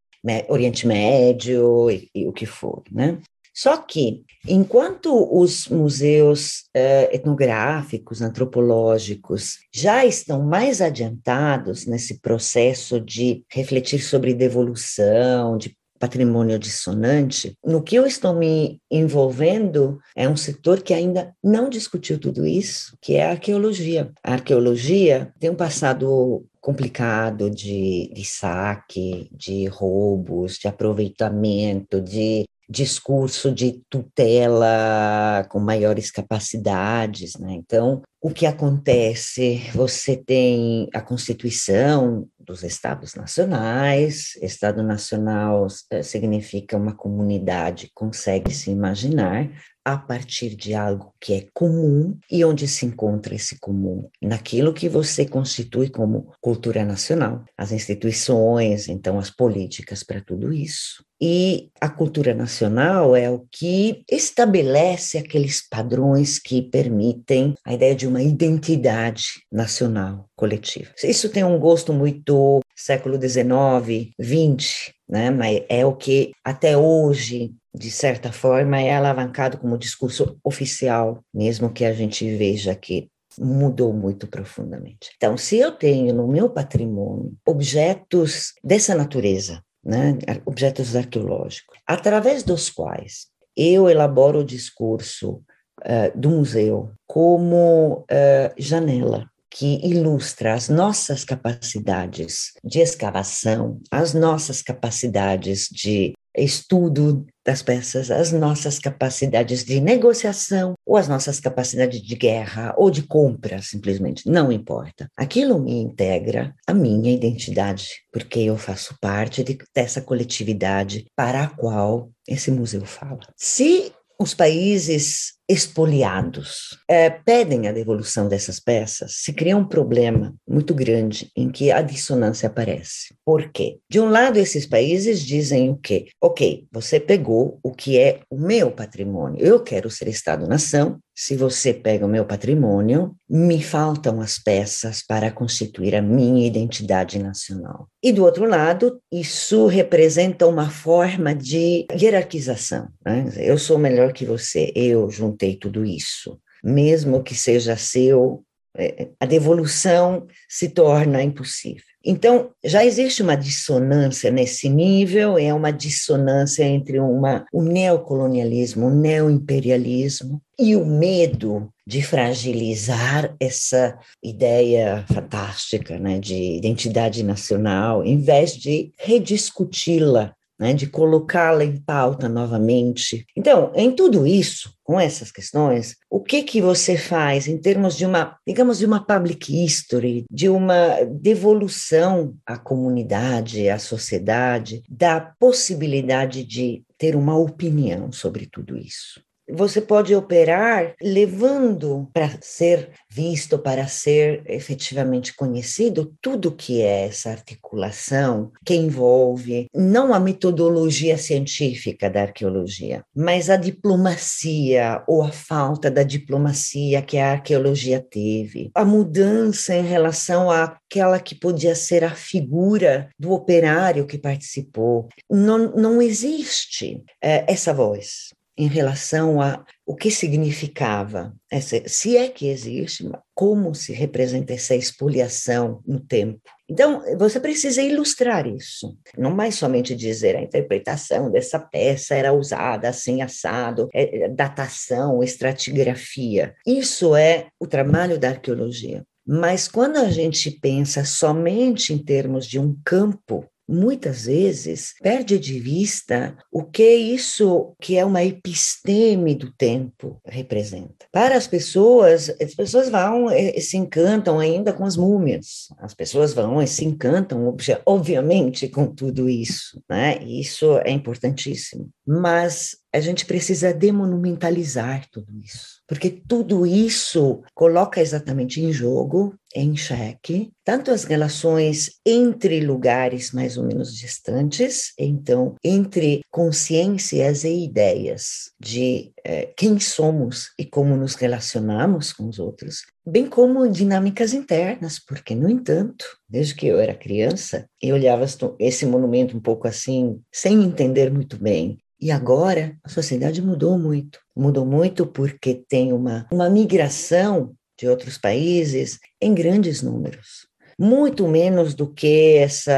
Oriente 0.49 0.85
Médio 0.85 1.89
e, 1.89 2.09
e, 2.13 2.27
o 2.27 2.33
que 2.33 2.45
for, 2.45 2.83
né? 2.91 3.17
Só 3.53 3.75
que, 3.77 4.23
enquanto 4.47 5.09
os 5.35 5.67
museus 5.67 6.65
eh, 6.75 7.09
etnográficos, 7.15 8.21
antropológicos 8.21 9.57
já 9.73 10.05
estão 10.05 10.43
mais 10.43 10.79
adiantados 10.79 11.87
nesse 11.87 12.19
processo 12.19 12.99
de 12.99 13.43
refletir 13.51 13.99
sobre 13.99 14.35
devolução, 14.35 15.57
de 15.57 15.75
patrimônio 15.99 16.59
dissonante, 16.59 17.57
no 17.63 17.81
que 17.81 17.95
eu 17.95 18.05
estou 18.05 18.33
me 18.33 18.79
envolvendo 18.89 19.99
é 20.15 20.27
um 20.27 20.37
setor 20.37 20.81
que 20.81 20.93
ainda 20.93 21.33
não 21.43 21.69
discutiu 21.69 22.19
tudo 22.19 22.45
isso, 22.45 22.97
que 23.01 23.15
é 23.15 23.25
a 23.25 23.31
arqueologia. 23.31 24.11
A 24.23 24.33
arqueologia 24.33 25.33
tem 25.39 25.49
um 25.49 25.55
passado 25.55 26.45
complicado 26.61 27.49
de, 27.49 28.11
de 28.13 28.25
saque, 28.25 29.29
de 29.31 29.67
roubos, 29.67 30.57
de 30.57 30.67
aproveitamento, 30.67 32.01
de 32.01 32.45
discurso 32.69 33.51
de 33.51 33.81
tutela 33.89 35.45
com 35.49 35.59
maiores 35.59 36.11
capacidades, 36.11 37.37
né? 37.39 37.53
Então, 37.53 38.01
o 38.21 38.31
que 38.31 38.45
acontece? 38.45 39.69
Você 39.73 40.15
tem 40.17 40.89
a 40.93 41.01
Constituição 41.01 42.27
dos 42.39 42.63
Estados 42.63 43.13
Nacionais, 43.13 44.35
Estado 44.41 44.81
Nacional 44.81 45.67
eh, 45.91 46.01
significa 46.01 46.77
uma 46.77 46.95
comunidade, 46.95 47.91
consegue 47.93 48.53
se 48.53 48.71
imaginar, 48.71 49.49
a 49.87 49.97
partir 49.97 50.53
de 50.53 50.73
algo 50.73 51.13
que 51.17 51.33
é 51.33 51.47
comum 51.53 52.17
e 52.29 52.43
onde 52.43 52.67
se 52.67 52.85
encontra 52.85 53.33
esse 53.33 53.57
comum? 53.57 54.09
Naquilo 54.21 54.73
que 54.73 54.89
você 54.89 55.25
constitui 55.25 55.89
como 55.89 56.33
cultura 56.41 56.83
nacional, 56.83 57.45
as 57.57 57.71
instituições, 57.71 58.89
então 58.89 59.17
as 59.17 59.29
políticas 59.29 60.03
para 60.03 60.19
tudo 60.19 60.51
isso. 60.51 61.05
E 61.21 61.71
a 61.79 61.89
cultura 61.89 62.33
nacional 62.33 63.15
é 63.15 63.29
o 63.29 63.47
que 63.49 64.03
estabelece 64.11 65.17
aqueles 65.17 65.67
padrões 65.67 66.37
que 66.37 66.61
permitem 66.61 67.55
a 67.65 67.73
ideia 67.73 67.95
de 67.95 68.06
uma 68.07 68.21
identidade 68.21 69.43
nacional 69.51 70.29
coletiva. 70.35 70.91
Isso 71.03 71.29
tem 71.29 71.43
um 71.43 71.59
gosto 71.59 71.93
muito 71.93 72.61
século 72.75 73.19
XIX, 73.19 74.11
XX, 74.21 74.93
né? 75.07 75.29
mas 75.29 75.61
é 75.69 75.85
o 75.85 75.95
que 75.95 76.31
até 76.43 76.77
hoje 76.77 77.53
de 77.77 77.91
certa 77.91 78.31
forma, 78.31 78.81
é 78.81 78.95
alavancado 78.95 79.57
como 79.57 79.77
discurso 79.77 80.37
oficial, 80.43 81.23
mesmo 81.33 81.71
que 81.71 81.85
a 81.85 81.93
gente 81.93 82.35
veja 82.35 82.73
que 82.75 83.09
mudou 83.39 83.93
muito 83.93 84.25
profundamente. 84.27 85.11
Então, 85.15 85.37
se 85.37 85.57
eu 85.57 85.71
tenho 85.71 86.13
no 86.13 86.27
meu 86.27 86.49
patrimônio 86.49 87.33
objetos 87.45 88.53
dessa 88.63 88.95
natureza, 88.95 89.61
né, 89.83 90.17
objetos 90.43 90.95
arqueológicos, 90.95 91.77
através 91.85 92.41
dos 92.41 92.69
quais 92.69 93.27
eu 93.55 93.87
elaboro 93.87 94.39
o 94.39 94.45
discurso 94.45 95.43
uh, 95.81 96.17
do 96.17 96.29
museu 96.29 96.91
como 97.05 98.05
uh, 98.11 98.53
janela 98.57 99.29
que 99.49 99.79
ilustra 99.83 100.53
as 100.53 100.69
nossas 100.69 101.23
capacidades 101.23 102.51
de 102.63 102.79
escavação, 102.79 103.79
as 103.89 104.13
nossas 104.13 104.61
capacidades 104.61 105.67
de 105.71 106.13
estudo 106.37 107.25
das 107.43 107.63
peças, 107.63 108.11
as 108.11 108.31
nossas 108.31 108.77
capacidades 108.77 109.63
de 109.63 109.81
negociação 109.81 110.75
ou 110.85 110.95
as 110.95 111.07
nossas 111.07 111.39
capacidades 111.39 112.01
de 112.01 112.15
guerra 112.15 112.75
ou 112.77 112.91
de 112.91 113.01
compra, 113.01 113.59
simplesmente, 113.61 114.29
não 114.29 114.51
importa. 114.51 115.09
Aquilo 115.17 115.59
me 115.59 115.79
integra 115.79 116.53
a 116.67 116.73
minha 116.73 117.11
identidade, 117.11 117.87
porque 118.11 118.39
eu 118.41 118.57
faço 118.57 118.95
parte 119.01 119.43
de, 119.43 119.57
dessa 119.73 120.01
coletividade 120.01 121.07
para 121.15 121.45
a 121.45 121.49
qual 121.49 122.11
esse 122.27 122.51
museu 122.51 122.85
fala. 122.85 123.21
Se 123.35 123.91
os 124.19 124.35
países 124.35 125.36
expoliados 125.49 126.77
é, 126.89 127.09
pedem 127.09 127.67
a 127.67 127.71
devolução 127.71 128.27
dessas 128.27 128.59
peças, 128.59 129.15
se 129.15 129.31
cria 129.31 129.55
um 129.55 129.65
problema 129.65 130.35
muito 130.47 130.73
grande 130.73 131.31
em 131.35 131.49
que 131.49 131.71
a 131.71 131.81
dissonância 131.81 132.47
aparece. 132.47 133.15
Por 133.25 133.49
quê? 133.51 133.79
De 133.89 133.99
um 133.99 134.09
lado, 134.09 134.37
esses 134.37 134.65
países 134.65 135.21
dizem 135.21 135.69
o 135.69 135.77
quê? 135.77 136.07
Ok, 136.21 136.67
você 136.71 136.99
pegou 136.99 137.59
o 137.63 137.71
que 137.71 137.97
é 137.97 138.21
o 138.29 138.37
meu 138.37 138.71
patrimônio, 138.71 139.39
eu 139.39 139.63
quero 139.63 139.89
ser 139.89 140.07
Estado-nação, 140.07 140.99
se 141.19 141.35
você 141.35 141.73
pega 141.73 142.05
o 142.05 142.09
meu 142.09 142.23
patrimônio, 142.23 143.15
me 143.27 143.59
faltam 143.59 144.21
as 144.21 144.37
peças 144.37 145.01
para 145.01 145.31
constituir 145.31 145.95
a 145.95 146.01
minha 146.01 146.45
identidade 146.45 147.17
nacional. 147.17 147.89
E 148.03 148.11
do 148.13 148.23
outro 148.23 148.45
lado, 148.45 149.01
isso 149.11 149.65
representa 149.65 150.45
uma 150.45 150.69
forma 150.69 151.33
de 151.33 151.87
hierarquização. 151.91 152.89
Né? 153.03 153.33
Eu 153.35 153.57
sou 153.57 153.79
melhor 153.79 154.13
que 154.13 154.25
você, 154.25 154.71
eu 154.75 155.09
juntei 155.09 155.55
tudo 155.55 155.83
isso. 155.83 156.39
Mesmo 156.63 157.23
que 157.23 157.33
seja 157.33 157.75
seu, 157.75 158.43
é, 158.77 159.09
a 159.19 159.25
devolução 159.25 160.27
se 160.47 160.69
torna 160.69 161.23
impossível. 161.23 161.81
Então, 162.09 162.51
já 162.63 162.85
existe 162.85 163.21
uma 163.21 163.35
dissonância 163.35 164.31
nesse 164.31 164.69
nível, 164.69 165.37
é 165.37 165.53
uma 165.53 165.71
dissonância 165.71 166.63
entre 166.63 167.01
uma, 167.01 167.45
o 167.51 167.61
neocolonialismo, 167.61 168.87
o 168.87 168.89
neoimperialismo 168.89 170.41
e 170.57 170.73
o 170.77 170.85
medo 170.85 171.67
de 171.85 172.01
fragilizar 172.01 173.35
essa 173.41 173.99
ideia 174.23 175.03
fantástica 175.13 175.99
né, 175.99 176.17
de 176.17 176.55
identidade 176.55 177.21
nacional, 177.23 178.05
em 178.05 178.17
vez 178.17 178.53
de 178.55 178.93
rediscuti-la 178.97 180.33
né, 180.59 180.73
de 180.73 180.87
colocá-la 180.87 181.63
em 181.63 181.77
pauta 181.77 182.27
novamente. 182.27 183.25
Então, 183.35 183.71
em 183.75 183.91
tudo 183.91 184.25
isso, 184.25 184.73
com 184.83 184.99
essas 184.99 185.31
questões, 185.31 185.95
o 186.09 186.21
que 186.21 186.43
que 186.43 186.61
você 186.61 186.97
faz 186.97 187.47
em 187.47 187.57
termos 187.57 187.97
de 187.97 188.05
uma, 188.05 188.37
digamos, 188.47 188.79
de 188.79 188.85
uma 188.85 189.05
public 189.05 189.63
history, 189.63 190.25
de 190.31 190.49
uma 190.49 191.03
devolução 191.05 192.35
à 192.45 192.57
comunidade, 192.57 193.69
à 193.69 193.77
sociedade, 193.77 194.81
da 194.89 195.19
possibilidade 195.19 196.43
de 196.43 196.83
ter 196.97 197.15
uma 197.15 197.37
opinião 197.37 198.11
sobre 198.11 198.45
tudo 198.45 198.77
isso? 198.77 199.26
Você 199.49 199.81
pode 199.81 200.13
operar 200.13 200.93
levando 201.01 202.09
para 202.13 202.37
ser 202.41 202.91
visto, 203.09 203.57
para 203.57 203.87
ser 203.87 204.43
efetivamente 204.45 205.35
conhecido, 205.35 206.13
tudo 206.21 206.51
que 206.51 206.81
é 206.81 207.05
essa 207.05 207.29
articulação 207.29 208.51
que 208.65 208.75
envolve 208.75 209.67
não 209.73 210.13
a 210.13 210.19
metodologia 210.19 211.17
científica 211.17 212.09
da 212.09 212.23
arqueologia, 212.23 213.03
mas 213.15 213.49
a 213.49 213.55
diplomacia 213.55 215.03
ou 215.07 215.23
a 215.23 215.31
falta 215.31 215.89
da 215.89 216.03
diplomacia 216.03 217.01
que 217.01 217.17
a 217.17 217.31
arqueologia 217.31 217.99
teve, 217.99 218.69
a 218.73 218.85
mudança 218.85 219.73
em 219.75 219.83
relação 219.83 220.51
àquela 220.51 221.19
que 221.19 221.35
podia 221.35 221.75
ser 221.75 222.03
a 222.03 222.11
figura 222.11 223.09
do 223.17 223.31
operário 223.31 224.05
que 224.05 224.17
participou. 224.17 225.07
Não, 225.29 225.75
não 225.75 226.01
existe 226.01 227.03
é, 227.21 227.51
essa 227.51 227.73
voz 227.73 228.36
em 228.57 228.67
relação 228.67 229.39
a 229.39 229.63
o 229.85 229.95
que 229.95 230.11
significava, 230.11 231.33
essa, 231.49 231.81
se 231.87 232.17
é 232.17 232.27
que 232.27 232.49
existe, 232.49 233.09
como 233.33 233.73
se 233.73 233.93
representa 233.93 234.53
essa 234.53 234.75
expoliação 234.75 235.81
no 235.87 235.99
tempo. 235.99 236.41
Então, 236.69 237.01
você 237.17 237.39
precisa 237.39 237.81
ilustrar 237.81 238.45
isso, 238.45 238.97
não 239.17 239.31
mais 239.31 239.55
somente 239.55 239.95
dizer 239.95 240.35
a 240.35 240.41
interpretação 240.41 241.31
dessa 241.31 241.57
peça 241.57 242.15
era 242.15 242.33
usada 242.33 242.89
assim, 242.89 243.21
assado, 243.21 243.87
é, 243.93 244.23
é, 244.23 244.29
datação, 244.29 245.23
estratigrafia. 245.23 246.53
Isso 246.65 247.15
é 247.15 247.47
o 247.57 247.67
trabalho 247.67 248.19
da 248.19 248.29
arqueologia. 248.29 249.05
Mas 249.25 249.67
quando 249.67 249.97
a 249.97 250.09
gente 250.09 250.51
pensa 250.51 251.05
somente 251.05 251.93
em 251.93 251.97
termos 251.97 252.45
de 252.45 252.59
um 252.59 252.77
campo 252.83 253.45
muitas 253.67 254.25
vezes 254.25 254.93
perde 255.01 255.37
de 255.37 255.59
vista 255.59 256.37
o 256.51 256.63
que 256.63 256.95
isso, 256.95 257.75
que 257.79 257.97
é 257.97 258.05
uma 258.05 258.23
episteme 258.23 259.35
do 259.35 259.51
tempo, 259.51 260.21
representa. 260.25 261.05
Para 261.11 261.35
as 261.35 261.47
pessoas, 261.47 262.29
as 262.41 262.55
pessoas 262.55 262.89
vão 262.89 263.31
e 263.31 263.59
se 263.61 263.77
encantam 263.77 264.39
ainda 264.39 264.71
com 264.71 264.85
as 264.85 264.95
múmias, 264.95 265.67
as 265.79 265.93
pessoas 265.93 266.33
vão 266.33 266.61
e 266.61 266.67
se 266.67 266.85
encantam, 266.85 267.55
obviamente, 267.85 268.67
com 268.67 268.87
tudo 268.87 269.29
isso, 269.29 269.81
né? 269.89 270.23
Isso 270.23 270.77
é 270.79 270.91
importantíssimo. 270.91 271.89
Mas 272.05 272.77
a 272.93 272.99
gente 272.99 273.25
precisa 273.25 273.73
demonumentalizar 273.73 275.05
tudo 275.11 275.27
isso, 275.43 275.81
porque 275.87 276.09
tudo 276.09 276.65
isso 276.65 277.43
coloca 277.53 278.01
exatamente 278.01 278.61
em 278.61 278.71
jogo, 278.71 279.35
em 279.57 279.75
xeque, 279.75 280.51
tanto 280.63 280.91
as 280.91 281.03
relações 281.03 281.99
entre 282.05 282.59
lugares 282.59 283.31
mais 283.31 283.57
ou 283.57 283.65
menos 283.65 283.95
distantes, 283.95 284.93
então, 284.99 285.55
entre 285.63 286.21
consciências 286.29 287.43
e 287.43 287.63
ideias 287.63 288.51
de 288.59 289.11
eh, 289.25 289.51
quem 289.57 289.79
somos 289.79 290.51
e 290.59 290.65
como 290.65 290.95
nos 290.95 291.15
relacionamos 291.15 292.13
com 292.13 292.27
os 292.29 292.37
outros, 292.37 292.85
bem 293.03 293.25
como 293.25 293.67
dinâmicas 293.67 294.31
internas, 294.31 294.99
porque, 294.99 295.33
no 295.33 295.49
entanto, 295.49 296.05
desde 296.29 296.53
que 296.53 296.67
eu 296.67 296.79
era 296.79 296.93
criança, 296.93 297.67
eu 297.81 297.95
olhava 297.95 298.25
esse 298.59 298.85
monumento 298.85 299.35
um 299.35 299.41
pouco 299.41 299.67
assim, 299.67 300.21
sem 300.31 300.63
entender 300.63 301.11
muito 301.11 301.35
bem, 301.35 301.79
e 301.99 302.11
agora 302.11 302.77
a 302.83 302.89
sociedade 302.89 303.41
mudou 303.41 303.77
muito. 303.79 304.19
Mudou 304.35 304.67
muito 304.67 305.07
porque 305.07 305.63
tem 305.67 305.91
uma, 305.91 306.27
uma 306.31 306.47
migração 306.47 307.55
de 307.77 307.87
outros 307.87 308.17
países 308.17 308.99
em 309.21 309.33
grandes 309.33 309.81
números. 309.81 310.47
Muito 310.79 311.27
menos 311.27 311.73
do 311.73 311.91
que 311.91 312.35
essa, 312.35 312.71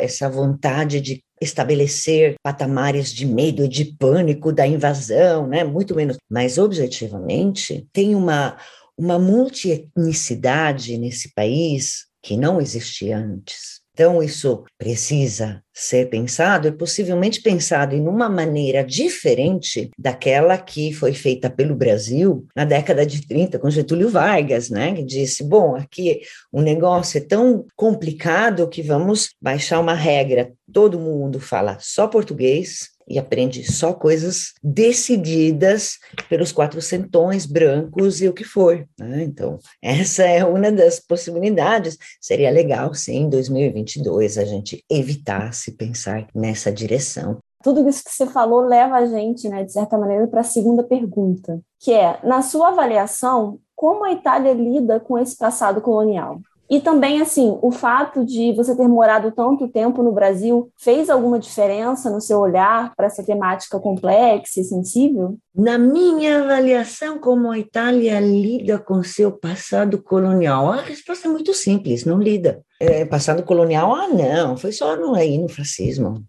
essa 0.00 0.28
vontade 0.28 1.00
de 1.00 1.22
estabelecer 1.40 2.36
patamares 2.42 3.12
de 3.12 3.26
medo 3.26 3.64
e 3.64 3.68
de 3.68 3.84
pânico 3.96 4.52
da 4.52 4.66
invasão, 4.66 5.46
né? 5.46 5.64
Muito 5.64 5.94
menos. 5.94 6.16
Mas, 6.30 6.56
objetivamente, 6.56 7.86
tem 7.92 8.14
uma, 8.14 8.56
uma 8.96 9.18
multietnicidade 9.18 10.96
nesse 10.96 11.34
país 11.34 12.06
que 12.22 12.36
não 12.36 12.60
existia 12.60 13.18
antes. 13.18 13.81
Então, 13.94 14.22
isso 14.22 14.64
precisa 14.78 15.62
ser 15.72 16.08
pensado 16.08 16.68
e 16.68 16.72
possivelmente 16.72 17.42
pensado 17.42 17.94
em 17.94 18.06
uma 18.06 18.28
maneira 18.28 18.82
diferente 18.82 19.90
daquela 19.98 20.56
que 20.58 20.92
foi 20.92 21.12
feita 21.12 21.50
pelo 21.50 21.74
Brasil 21.74 22.46
na 22.56 22.64
década 22.64 23.04
de 23.04 23.26
30 23.26 23.58
com 23.58 23.70
Getúlio 23.70 24.08
Vargas, 24.08 24.70
né, 24.70 24.94
que 24.94 25.02
disse: 25.02 25.44
"Bom, 25.44 25.76
aqui 25.76 26.20
o 26.50 26.62
negócio 26.62 27.18
é 27.18 27.20
tão 27.20 27.66
complicado 27.76 28.68
que 28.68 28.82
vamos 28.82 29.30
baixar 29.40 29.80
uma 29.80 29.94
regra. 29.94 30.52
Todo 30.72 30.98
mundo 30.98 31.38
fala 31.38 31.76
só 31.80 32.06
português, 32.06 32.90
e 33.08 33.18
aprende 33.18 33.70
só 33.70 33.92
coisas 33.92 34.52
decididas 34.62 35.98
pelos 36.28 36.52
quatrocentões 36.52 37.46
brancos 37.46 38.20
e 38.20 38.28
o 38.28 38.32
que 38.32 38.44
for. 38.44 38.86
Né? 38.98 39.24
Então, 39.24 39.58
essa 39.80 40.22
é 40.24 40.44
uma 40.44 40.70
das 40.70 41.00
possibilidades. 41.00 41.96
Seria 42.20 42.50
legal, 42.50 42.94
sim, 42.94 43.22
em 43.22 43.30
2022 43.30 44.38
a 44.38 44.44
gente 44.44 44.84
evitasse 44.90 45.72
pensar 45.72 46.26
nessa 46.34 46.72
direção. 46.72 47.38
Tudo 47.62 47.88
isso 47.88 48.02
que 48.02 48.10
você 48.10 48.26
falou 48.26 48.62
leva 48.62 48.96
a 48.96 49.06
gente, 49.06 49.48
né, 49.48 49.62
de 49.62 49.72
certa 49.72 49.96
maneira, 49.96 50.26
para 50.26 50.40
a 50.40 50.44
segunda 50.44 50.82
pergunta, 50.82 51.60
que 51.78 51.92
é, 51.92 52.18
na 52.24 52.42
sua 52.42 52.68
avaliação, 52.70 53.60
como 53.76 54.04
a 54.04 54.12
Itália 54.12 54.52
lida 54.52 54.98
com 54.98 55.16
esse 55.16 55.36
passado 55.36 55.80
colonial? 55.80 56.40
E 56.72 56.80
também, 56.80 57.20
assim, 57.20 57.58
o 57.60 57.70
fato 57.70 58.24
de 58.24 58.54
você 58.54 58.74
ter 58.74 58.88
morado 58.88 59.30
tanto 59.30 59.68
tempo 59.68 60.02
no 60.02 60.10
Brasil 60.10 60.72
fez 60.78 61.10
alguma 61.10 61.38
diferença 61.38 62.08
no 62.08 62.18
seu 62.18 62.38
olhar 62.38 62.94
para 62.96 63.08
essa 63.08 63.22
temática 63.22 63.78
complexa 63.78 64.58
e 64.58 64.64
sensível? 64.64 65.36
Na 65.54 65.76
minha 65.76 66.42
avaliação, 66.42 67.18
como 67.18 67.50
a 67.50 67.58
Itália 67.58 68.18
lida 68.20 68.78
com 68.78 69.02
seu 69.02 69.30
passado 69.30 70.02
colonial, 70.02 70.72
a 70.72 70.80
resposta 70.80 71.28
é 71.28 71.30
muito 71.30 71.52
simples: 71.52 72.06
não 72.06 72.18
lida. 72.18 72.62
É, 72.80 73.04
passado 73.04 73.42
colonial, 73.42 73.94
ah, 73.94 74.08
não, 74.08 74.56
foi 74.56 74.72
só 74.72 74.96
no, 74.96 75.14
aí 75.14 75.36
no 75.36 75.50
fascismo. 75.50 76.24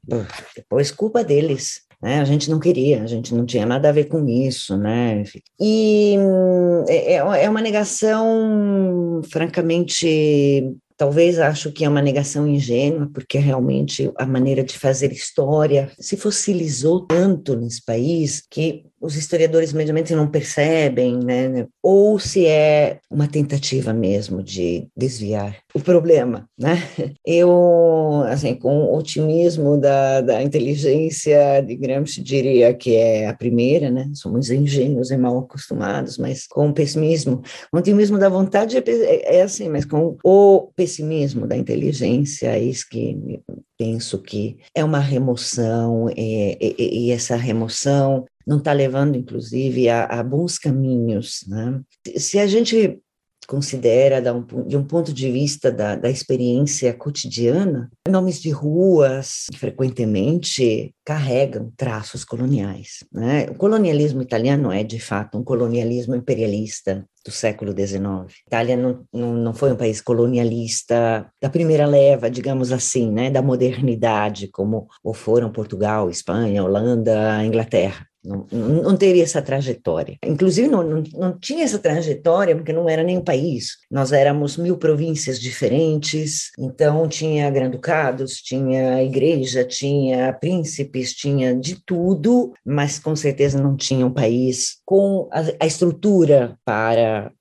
Depois, 0.57 0.91
culpa 0.91 1.23
deles. 1.23 1.83
Né? 2.03 2.19
A 2.19 2.25
gente 2.25 2.49
não 2.49 2.59
queria, 2.59 3.01
a 3.01 3.07
gente 3.07 3.33
não 3.33 3.45
tinha 3.45 3.65
nada 3.65 3.87
a 3.87 3.91
ver 3.93 4.09
com 4.09 4.27
isso, 4.27 4.75
né? 4.77 5.23
E 5.57 6.17
é, 6.89 7.13
é, 7.13 7.45
é 7.45 7.49
uma 7.49 7.61
negação, 7.61 9.21
francamente, 9.31 10.69
talvez 10.97 11.39
acho 11.39 11.71
que 11.71 11.85
é 11.85 11.87
uma 11.87 12.01
negação 12.01 12.45
ingênua, 12.45 13.09
porque 13.13 13.37
realmente 13.37 14.11
a 14.17 14.25
maneira 14.25 14.65
de 14.65 14.77
fazer 14.77 15.13
história 15.13 15.89
se 15.97 16.17
fossilizou 16.17 17.07
tanto 17.07 17.55
nesse 17.55 17.81
país 17.85 18.43
que 18.49 18.83
os 19.03 19.17
historiadores 19.17 19.73
mediamente 19.73 20.15
não 20.15 20.29
percebem, 20.29 21.17
né? 21.17 21.67
Ou 21.81 22.17
se 22.17 22.45
é 22.45 22.99
uma 23.11 23.27
tentativa 23.27 23.91
mesmo 23.91 24.41
de 24.41 24.87
desviar 24.95 25.57
o 25.75 25.79
problema, 25.81 26.47
né? 26.57 26.77
Eu, 27.27 28.23
assim, 28.27 28.55
com 28.55 28.85
o 28.85 28.97
otimismo 28.97 29.77
da, 29.77 30.21
da 30.21 30.41
inteligência 30.41 31.59
de 31.59 31.75
Gramsci, 31.75 32.23
diria 32.23 32.73
que 32.73 32.95
é 32.95 33.27
a 33.27 33.33
primeira, 33.33 33.91
né? 33.91 34.09
Somos 34.13 34.49
ingênuos 34.49 35.11
e 35.11 35.17
mal 35.17 35.37
acostumados, 35.37 36.17
mas 36.17 36.47
com 36.47 36.69
o 36.69 36.73
pessimismo, 36.73 37.41
o 37.73 37.77
otimismo 37.77 38.17
da 38.17 38.29
vontade 38.29 38.77
é, 38.77 38.83
é, 38.87 39.37
é 39.37 39.41
assim, 39.41 39.67
mas 39.67 39.83
com 39.83 40.15
o 40.23 40.71
pessimismo 40.77 41.45
da 41.45 41.57
inteligência, 41.57 42.55
é 42.55 42.59
isso 42.63 42.85
que 42.89 43.41
penso 43.77 44.19
que 44.19 44.57
é 44.73 44.81
uma 44.81 44.99
remoção, 44.99 46.09
e, 46.15 46.57
e, 46.61 47.07
e 47.07 47.11
essa 47.11 47.35
remoção 47.35 48.25
não 48.45 48.57
está 48.57 48.73
levando, 48.73 49.15
inclusive, 49.15 49.89
a, 49.89 50.05
a, 50.05 50.23
bons 50.23 50.57
caminhos. 50.57 51.45
Né? 51.47 51.81
Se 52.17 52.39
a 52.39 52.47
gente 52.47 53.01
considera 53.47 54.21
de 54.21 54.77
um 54.77 54.83
ponto 54.83 55.13
de 55.13 55.31
vista 55.31 55.71
da, 55.71 55.95
da 55.95 56.09
experiência 56.09 56.93
cotidiana, 56.93 57.89
nomes 58.07 58.41
de 58.41 58.49
ruas 58.49 59.47
frequentemente 59.57 60.93
carregam 61.05 61.71
traços 61.75 62.23
coloniais. 62.23 63.03
Né? 63.11 63.45
O 63.49 63.55
colonialismo 63.55 64.21
italiano 64.21 64.71
é, 64.71 64.83
de 64.83 64.99
fato, 64.99 65.37
um 65.37 65.43
colonialismo 65.43 66.15
imperialista 66.15 67.05
do 67.25 67.31
século 67.31 67.71
XIX. 67.71 68.33
Itália 68.47 68.75
não, 68.75 69.05
não, 69.13 69.33
não 69.33 69.53
foi 69.53 69.71
um 69.71 69.77
país 69.77 70.01
colonialista 70.01 71.29
da 71.41 71.49
primeira 71.49 71.85
leva, 71.85 72.29
digamos 72.29 72.71
assim, 72.71 73.11
né, 73.11 73.29
da 73.29 73.41
modernidade, 73.41 74.49
como 74.49 74.87
o 75.01 75.13
foram 75.13 75.51
Portugal, 75.51 76.09
Espanha, 76.09 76.63
Holanda, 76.63 77.43
Inglaterra. 77.45 78.05
Não, 78.23 78.47
não, 78.51 78.95
teria 78.95 79.23
essa 79.23 79.41
trajetória. 79.41 80.17
Inclusive, 80.25 80.67
não, 80.67 80.81
não, 80.81 81.03
não, 81.13 81.37
tinha 81.37 81.63
essa 81.63 81.77
trajetória 81.77 82.55
porque 82.55 82.71
não 82.71 82.87
era 82.87 83.03
nem 83.03 83.17
um 83.17 83.23
país. 83.23 83.77
Nós 83.91 84.13
éramos 84.13 84.55
mil 84.55 84.77
províncias 84.77 85.39
diferentes, 85.39 86.51
então 86.57 87.07
tinha 87.07 87.49
granducados, 87.51 88.41
tinha 88.41 89.03
igreja, 89.03 89.65
tinha 89.65 90.31
príncipes, 90.31 91.13
tinha 91.13 91.53
de 91.53 91.75
tudo, 91.85 92.53
mas 92.65 92.97
com 92.97 93.15
certeza 93.15 93.61
não 93.61 93.75
tinha 93.75 94.05
um 94.05 94.13
país 94.13 94.77
com 94.85 95.27
a, 95.31 95.41
a 95.59 95.67
estrutura 95.67 96.57
para 96.63 97.31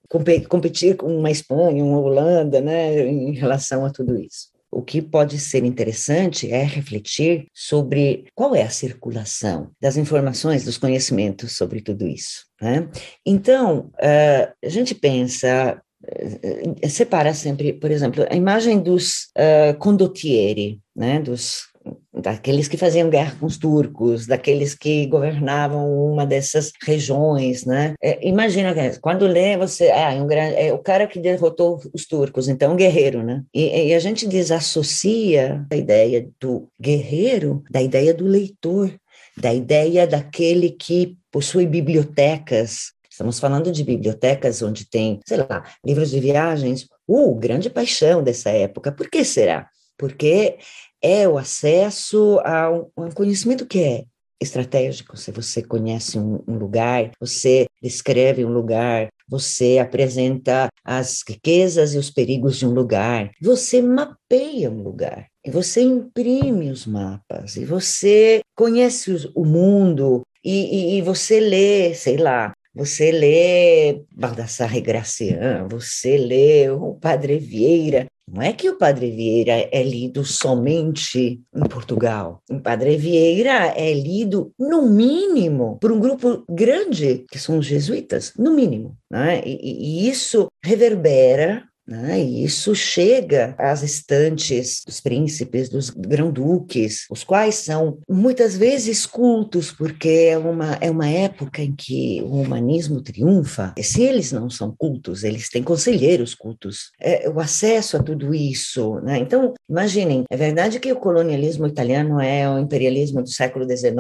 competir 0.48 0.96
com 0.96 1.16
uma 1.16 1.30
Espanha, 1.30 1.82
uma 1.82 1.98
Holanda, 1.98 2.60
né, 2.60 3.08
em 3.08 3.32
relação 3.32 3.86
a 3.86 3.90
tudo 3.90 4.18
isso. 4.18 4.51
O 4.72 4.82
que 4.82 5.02
pode 5.02 5.38
ser 5.38 5.64
interessante 5.64 6.50
é 6.50 6.64
refletir 6.64 7.46
sobre 7.52 8.24
qual 8.34 8.54
é 8.54 8.62
a 8.62 8.70
circulação 8.70 9.70
das 9.78 9.98
informações, 9.98 10.64
dos 10.64 10.78
conhecimentos 10.78 11.56
sobre 11.56 11.82
tudo 11.82 12.06
isso. 12.06 12.46
Né? 12.60 12.88
Então, 13.24 13.90
uh, 13.96 14.52
a 14.64 14.68
gente 14.68 14.94
pensa 14.94 15.78
uh, 16.02 16.88
separa 16.88 17.34
sempre, 17.34 17.74
por 17.74 17.90
exemplo, 17.90 18.24
a 18.30 18.34
imagem 18.34 18.80
dos 18.80 19.30
uh, 19.36 19.76
condottieri, 19.78 20.80
né, 20.96 21.20
dos 21.20 21.71
daqueles 22.14 22.68
que 22.68 22.76
faziam 22.76 23.08
guerra 23.08 23.36
com 23.38 23.46
os 23.46 23.56
turcos, 23.56 24.26
daqueles 24.26 24.74
que 24.74 25.06
governavam 25.06 25.90
uma 25.90 26.26
dessas 26.26 26.72
regiões, 26.82 27.64
né? 27.64 27.94
É, 28.02 28.26
imagina 28.26 28.74
quando 29.00 29.26
lê 29.26 29.56
você, 29.56 29.90
ah, 29.90 30.12
um, 30.14 30.30
é 30.30 30.72
o 30.72 30.78
cara 30.78 31.06
que 31.06 31.18
derrotou 31.18 31.80
os 31.94 32.06
turcos, 32.06 32.48
então 32.48 32.72
um 32.72 32.76
guerreiro, 32.76 33.22
né? 33.22 33.42
E, 33.54 33.88
e 33.88 33.94
a 33.94 33.98
gente 33.98 34.26
desassocia 34.26 35.66
a 35.70 35.76
ideia 35.76 36.28
do 36.40 36.68
guerreiro 36.80 37.62
da 37.70 37.80
ideia 37.80 38.12
do 38.12 38.24
leitor, 38.24 38.92
da 39.36 39.52
ideia 39.52 40.06
daquele 40.06 40.70
que 40.70 41.16
possui 41.30 41.66
bibliotecas 41.66 42.92
Estamos 43.12 43.38
falando 43.38 43.70
de 43.70 43.84
bibliotecas 43.84 44.62
onde 44.62 44.88
tem, 44.88 45.20
sei 45.26 45.36
lá, 45.36 45.62
livros 45.84 46.10
de 46.10 46.18
viagens, 46.18 46.88
uh, 47.06 47.34
grande 47.34 47.68
paixão 47.68 48.22
dessa 48.22 48.48
época. 48.48 48.90
Por 48.90 49.10
que 49.10 49.22
será? 49.22 49.68
Porque 49.98 50.56
é 51.02 51.28
o 51.28 51.36
acesso 51.36 52.38
a 52.44 52.70
um, 52.70 53.10
conhecimento 53.10 53.66
que 53.66 53.82
é 53.82 54.04
estratégico. 54.40 55.16
Se 55.16 55.30
você 55.30 55.62
conhece 55.62 56.18
um, 56.18 56.42
um, 56.46 56.56
lugar, 56.56 57.10
você 57.20 57.66
descreve 57.82 58.44
um 58.44 58.52
lugar, 58.52 59.08
você 59.28 59.78
apresenta 59.78 60.68
as 60.84 61.22
riquezas 61.26 61.94
e 61.94 61.98
os 61.98 62.10
perigos 62.10 62.58
de 62.58 62.66
um 62.66 62.72
lugar, 62.72 63.30
você 63.40 63.80
mapeia 63.80 64.70
um 64.70 64.82
lugar. 64.82 65.26
e 65.44 65.50
você 65.50 65.82
imprime 65.82 66.70
os 66.70 66.86
mapas, 66.86 67.56
e 67.56 67.64
você 67.64 68.40
conhece 68.54 69.30
o 69.34 69.44
mundo, 69.44 70.22
e, 70.44 70.94
e, 70.94 70.98
e 70.98 71.02
você 71.02 71.40
lê, 71.40 71.94
sei 71.94 72.16
lá, 72.16 72.52
você 72.74 73.12
lê 73.12 74.02
Baldassarre 74.16 74.80
Gracian, 74.80 75.68
você 75.68 76.16
lê 76.16 76.70
o 76.70 76.94
Padre 76.94 77.38
Vieira. 77.38 78.06
Não 78.32 78.40
é 78.40 78.54
que 78.54 78.70
o 78.70 78.78
Padre 78.78 79.10
Vieira 79.10 79.68
é 79.70 79.82
lido 79.82 80.24
somente 80.24 81.38
em 81.54 81.68
Portugal. 81.68 82.42
O 82.50 82.58
Padre 82.58 82.96
Vieira 82.96 83.74
é 83.76 83.92
lido, 83.92 84.50
no 84.58 84.88
mínimo, 84.88 85.76
por 85.78 85.92
um 85.92 86.00
grupo 86.00 86.42
grande, 86.48 87.26
que 87.30 87.38
são 87.38 87.58
os 87.58 87.66
jesuítas, 87.66 88.32
no 88.38 88.54
mínimo. 88.54 88.96
Né? 89.10 89.42
E, 89.44 90.06
e 90.06 90.08
isso 90.08 90.48
reverbera 90.64 91.62
né? 91.92 92.18
E 92.18 92.44
isso 92.44 92.74
chega 92.74 93.54
às 93.58 93.82
estantes 93.82 94.82
dos 94.86 94.98
príncipes, 94.98 95.68
dos 95.68 95.90
grão-duques, 95.90 97.06
os 97.10 97.22
quais 97.22 97.56
são 97.56 97.98
muitas 98.08 98.56
vezes 98.56 99.04
cultos, 99.04 99.70
porque 99.70 100.28
é 100.30 100.38
uma, 100.38 100.78
é 100.80 100.90
uma 100.90 101.08
época 101.08 101.60
em 101.60 101.74
que 101.74 102.22
o 102.22 102.40
humanismo 102.40 103.02
triunfa. 103.02 103.74
E 103.76 103.84
se 103.84 104.02
eles 104.02 104.32
não 104.32 104.48
são 104.48 104.74
cultos, 104.76 105.22
eles 105.22 105.50
têm 105.50 105.62
conselheiros 105.62 106.34
cultos. 106.34 106.90
É, 106.98 107.28
o 107.28 107.38
acesso 107.38 107.98
a 107.98 108.02
tudo 108.02 108.34
isso. 108.34 108.94
Né? 109.00 109.18
Então, 109.18 109.52
imaginem, 109.68 110.24
é 110.30 110.36
verdade 110.36 110.80
que 110.80 110.90
o 110.90 110.96
colonialismo 110.96 111.66
italiano 111.66 112.18
é 112.18 112.48
o 112.48 112.58
imperialismo 112.58 113.22
do 113.22 113.28
século 113.28 113.66
XIX, 113.68 113.92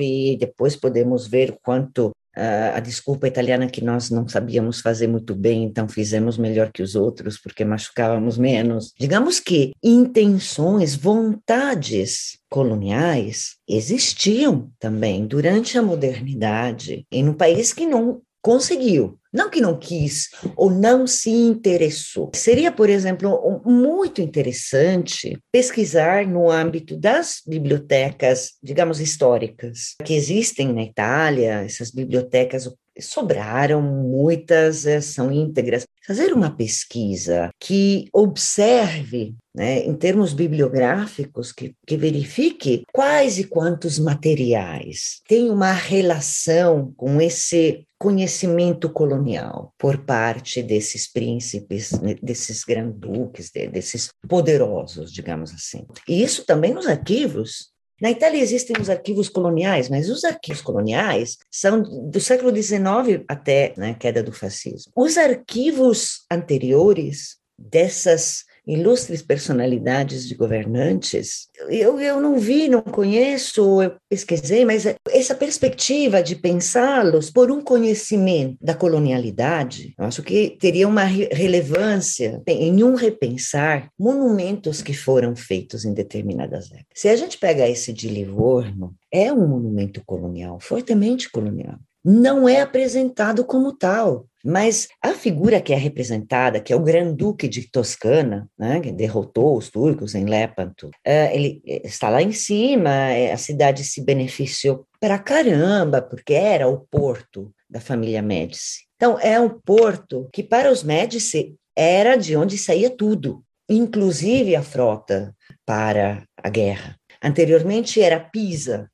e 0.00 0.36
depois 0.36 0.74
podemos 0.74 1.28
ver 1.28 1.56
quanto 1.62 2.10
a 2.36 2.80
desculpa 2.80 3.26
italiana 3.26 3.66
que 3.66 3.82
nós 3.82 4.10
não 4.10 4.28
sabíamos 4.28 4.80
fazer 4.80 5.06
muito 5.06 5.34
bem, 5.34 5.64
então 5.64 5.88
fizemos 5.88 6.36
melhor 6.36 6.70
que 6.70 6.82
os 6.82 6.94
outros 6.94 7.38
porque 7.38 7.64
machucávamos 7.64 8.36
menos. 8.36 8.92
Digamos 8.98 9.40
que 9.40 9.72
intenções, 9.82 10.94
vontades 10.94 12.38
coloniais 12.48 13.56
existiam 13.68 14.70
também 14.78 15.26
durante 15.26 15.76
a 15.78 15.82
modernidade 15.82 17.06
em 17.10 17.28
um 17.28 17.34
país 17.34 17.72
que 17.72 17.86
não 17.86 18.20
conseguiu. 18.46 19.18
Não 19.32 19.50
que 19.50 19.60
não 19.60 19.76
quis 19.76 20.28
ou 20.54 20.70
não 20.70 21.04
se 21.04 21.30
interessou. 21.30 22.30
Seria, 22.32 22.70
por 22.70 22.88
exemplo, 22.88 23.60
muito 23.66 24.22
interessante 24.22 25.36
pesquisar 25.50 26.24
no 26.28 26.48
âmbito 26.48 26.96
das 26.96 27.42
bibliotecas, 27.44 28.52
digamos, 28.62 29.00
históricas, 29.00 29.96
que 30.04 30.14
existem 30.14 30.72
na 30.72 30.84
Itália, 30.84 31.64
essas 31.64 31.90
bibliotecas 31.90 32.72
sobraram, 33.00 33.82
muitas 33.82 34.86
eh, 34.86 35.00
são 35.00 35.30
íntegras. 35.30 35.84
Fazer 36.06 36.32
uma 36.32 36.50
pesquisa 36.50 37.50
que 37.60 38.08
observe, 38.12 39.34
né, 39.54 39.80
em 39.80 39.94
termos 39.94 40.32
bibliográficos, 40.32 41.52
que, 41.52 41.74
que 41.86 41.96
verifique 41.96 42.84
quais 42.92 43.38
e 43.38 43.44
quantos 43.44 43.98
materiais 43.98 45.20
têm 45.28 45.50
uma 45.50 45.72
relação 45.72 46.94
com 46.96 47.20
esse 47.20 47.85
conhecimento 47.98 48.90
colonial 48.90 49.72
por 49.78 50.04
parte 50.04 50.62
desses 50.62 51.10
príncipes, 51.10 51.92
né, 51.92 52.14
desses 52.22 52.62
granduques, 52.64 53.50
desses 53.50 54.10
poderosos, 54.28 55.12
digamos 55.12 55.52
assim. 55.52 55.86
E 56.08 56.22
isso 56.22 56.44
também 56.44 56.74
nos 56.74 56.86
arquivos 56.86 57.74
na 58.00 58.10
Itália 58.10 58.42
existem 58.42 58.76
os 58.78 58.90
arquivos 58.90 59.28
coloniais, 59.30 59.88
mas 59.88 60.10
os 60.10 60.22
arquivos 60.22 60.60
coloniais 60.60 61.38
são 61.50 61.82
do 61.82 62.20
século 62.20 62.54
XIX 62.54 63.24
até 63.26 63.72
né, 63.76 63.92
a 63.92 63.94
queda 63.94 64.22
do 64.22 64.32
fascismo. 64.32 64.92
Os 64.94 65.16
arquivos 65.16 66.26
anteriores 66.30 67.38
dessas 67.58 68.44
ilustres 68.66 69.22
personalidades 69.22 70.26
de 70.26 70.34
governantes, 70.34 71.48
eu, 71.68 72.00
eu 72.00 72.20
não 72.20 72.38
vi, 72.38 72.68
não 72.68 72.82
conheço, 72.82 73.82
eu 73.82 73.94
pesquisei, 74.08 74.64
mas 74.64 74.84
essa 75.10 75.34
perspectiva 75.34 76.22
de 76.22 76.34
pensá-los 76.34 77.30
por 77.30 77.50
um 77.50 77.62
conhecimento 77.62 78.56
da 78.60 78.74
colonialidade, 78.74 79.94
eu 79.98 80.04
acho 80.04 80.22
que 80.22 80.56
teria 80.58 80.88
uma 80.88 81.04
relevância 81.04 82.42
em 82.46 82.82
um 82.82 82.94
repensar 82.94 83.88
monumentos 83.98 84.82
que 84.82 84.94
foram 84.94 85.36
feitos 85.36 85.84
em 85.84 85.94
determinadas 85.94 86.66
épocas. 86.66 86.86
Se 86.94 87.08
a 87.08 87.16
gente 87.16 87.38
pega 87.38 87.68
esse 87.68 87.92
de 87.92 88.08
Livorno, 88.08 88.94
é 89.12 89.32
um 89.32 89.46
monumento 89.46 90.02
colonial, 90.04 90.58
fortemente 90.60 91.30
colonial. 91.30 91.78
Não 92.08 92.48
é 92.48 92.60
apresentado 92.60 93.44
como 93.44 93.76
tal. 93.76 94.28
Mas 94.44 94.86
a 95.02 95.12
figura 95.12 95.60
que 95.60 95.72
é 95.72 95.76
representada, 95.76 96.60
que 96.60 96.72
é 96.72 96.76
o 96.76 96.82
Grande-Duque 96.82 97.48
de 97.48 97.68
Toscana, 97.68 98.48
né, 98.56 98.78
que 98.78 98.92
derrotou 98.92 99.56
os 99.56 99.68
turcos 99.68 100.14
em 100.14 100.24
Lepanto, 100.24 100.88
é, 101.04 101.34
ele 101.34 101.60
é, 101.66 101.84
está 101.84 102.08
lá 102.08 102.22
em 102.22 102.30
cima, 102.30 102.90
é, 103.10 103.32
a 103.32 103.36
cidade 103.36 103.82
se 103.82 104.04
beneficiou 104.04 104.86
para 105.00 105.18
caramba, 105.18 106.00
porque 106.00 106.32
era 106.32 106.68
o 106.68 106.78
porto 106.78 107.52
da 107.68 107.80
família 107.80 108.22
Médici. 108.22 108.84
Então, 108.94 109.18
é 109.18 109.40
um 109.40 109.48
porto 109.48 110.28
que, 110.32 110.44
para 110.44 110.70
os 110.70 110.84
Médici, 110.84 111.56
era 111.74 112.14
de 112.14 112.36
onde 112.36 112.56
saía 112.56 112.88
tudo, 112.88 113.42
inclusive 113.68 114.54
a 114.54 114.62
frota 114.62 115.34
para 115.66 116.22
a 116.40 116.48
guerra. 116.48 116.96
Anteriormente 117.20 118.00
era 118.00 118.20
Pisa, 118.20 118.88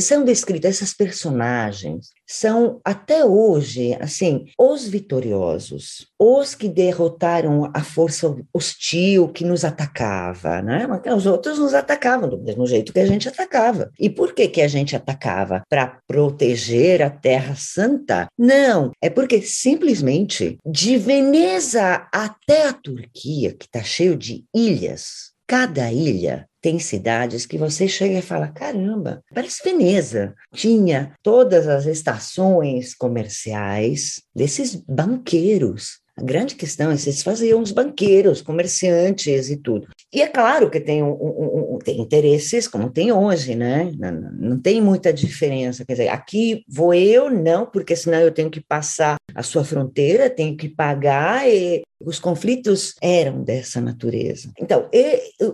são 0.00 0.24
descritas 0.24 0.76
essas 0.76 0.92
personagens 0.92 2.08
são 2.26 2.80
até 2.84 3.24
hoje 3.24 3.96
assim 4.00 4.46
os 4.58 4.86
vitoriosos 4.86 6.06
os 6.18 6.54
que 6.54 6.68
derrotaram 6.68 7.70
a 7.72 7.82
força 7.82 8.36
hostil 8.52 9.28
que 9.28 9.44
nos 9.44 9.64
atacava 9.64 10.56
né? 10.62 10.86
Os 11.14 11.26
outros 11.26 11.58
nos 11.58 11.74
atacavam 11.74 12.28
do 12.28 12.38
mesmo 12.38 12.66
jeito 12.66 12.92
que 12.92 13.00
a 13.00 13.06
gente 13.06 13.28
atacava. 13.28 13.90
E 13.98 14.08
por 14.08 14.34
que 14.34 14.48
que 14.48 14.60
a 14.60 14.68
gente 14.68 14.94
atacava? 14.94 15.62
Para 15.68 15.98
proteger 16.06 17.02
a 17.02 17.10
Terra 17.10 17.54
Santa? 17.56 18.28
Não 18.38 18.90
é 19.00 19.10
porque 19.10 19.40
simplesmente 19.42 20.58
de 20.66 20.96
Veneza 20.96 22.08
até 22.12 22.68
a 22.68 22.72
Turquia 22.72 23.54
que 23.54 23.66
está 23.66 23.82
cheio 23.82 24.16
de 24.16 24.44
ilhas 24.54 25.34
cada 25.46 25.92
ilha 25.92 26.48
tem 26.66 26.80
cidades 26.80 27.46
que 27.46 27.56
você 27.56 27.86
chega 27.86 28.18
e 28.18 28.22
fala: 28.22 28.48
caramba, 28.48 29.22
parece 29.32 29.62
Veneza. 29.62 30.34
Tinha 30.52 31.12
todas 31.22 31.68
as 31.68 31.86
estações 31.86 32.92
comerciais 32.92 34.20
desses 34.34 34.74
banqueiros 34.74 36.00
a 36.18 36.22
grande 36.22 36.54
questão 36.54 36.90
é 36.90 36.96
se 36.96 37.10
eles 37.10 37.22
faziam 37.22 37.60
os 37.60 37.70
banqueiros, 37.72 38.40
comerciantes 38.40 39.50
e 39.50 39.56
tudo. 39.58 39.86
E 40.10 40.22
é 40.22 40.26
claro 40.26 40.70
que 40.70 40.80
tem, 40.80 41.02
um, 41.02 41.10
um, 41.10 41.74
um, 41.74 41.78
tem 41.78 42.00
interesses 42.00 42.66
como 42.66 42.88
tem 42.88 43.12
hoje, 43.12 43.54
né? 43.54 43.92
Não, 43.98 44.12
não, 44.12 44.58
tem 44.58 44.80
muita 44.80 45.12
diferença. 45.12 45.84
Quer 45.84 45.92
dizer, 45.92 46.08
aqui 46.08 46.64
vou 46.66 46.94
eu, 46.94 47.28
não, 47.28 47.66
porque 47.66 47.94
senão 47.94 48.18
eu 48.18 48.32
tenho 48.32 48.48
que 48.48 48.62
passar 48.62 49.16
a 49.34 49.42
sua 49.42 49.62
fronteira, 49.62 50.30
tenho 50.30 50.56
que 50.56 50.70
pagar, 50.70 51.46
e 51.46 51.82
os 52.00 52.18
conflitos 52.18 52.94
eram 53.00 53.42
dessa 53.42 53.80
natureza. 53.80 54.50
Então, 54.58 54.88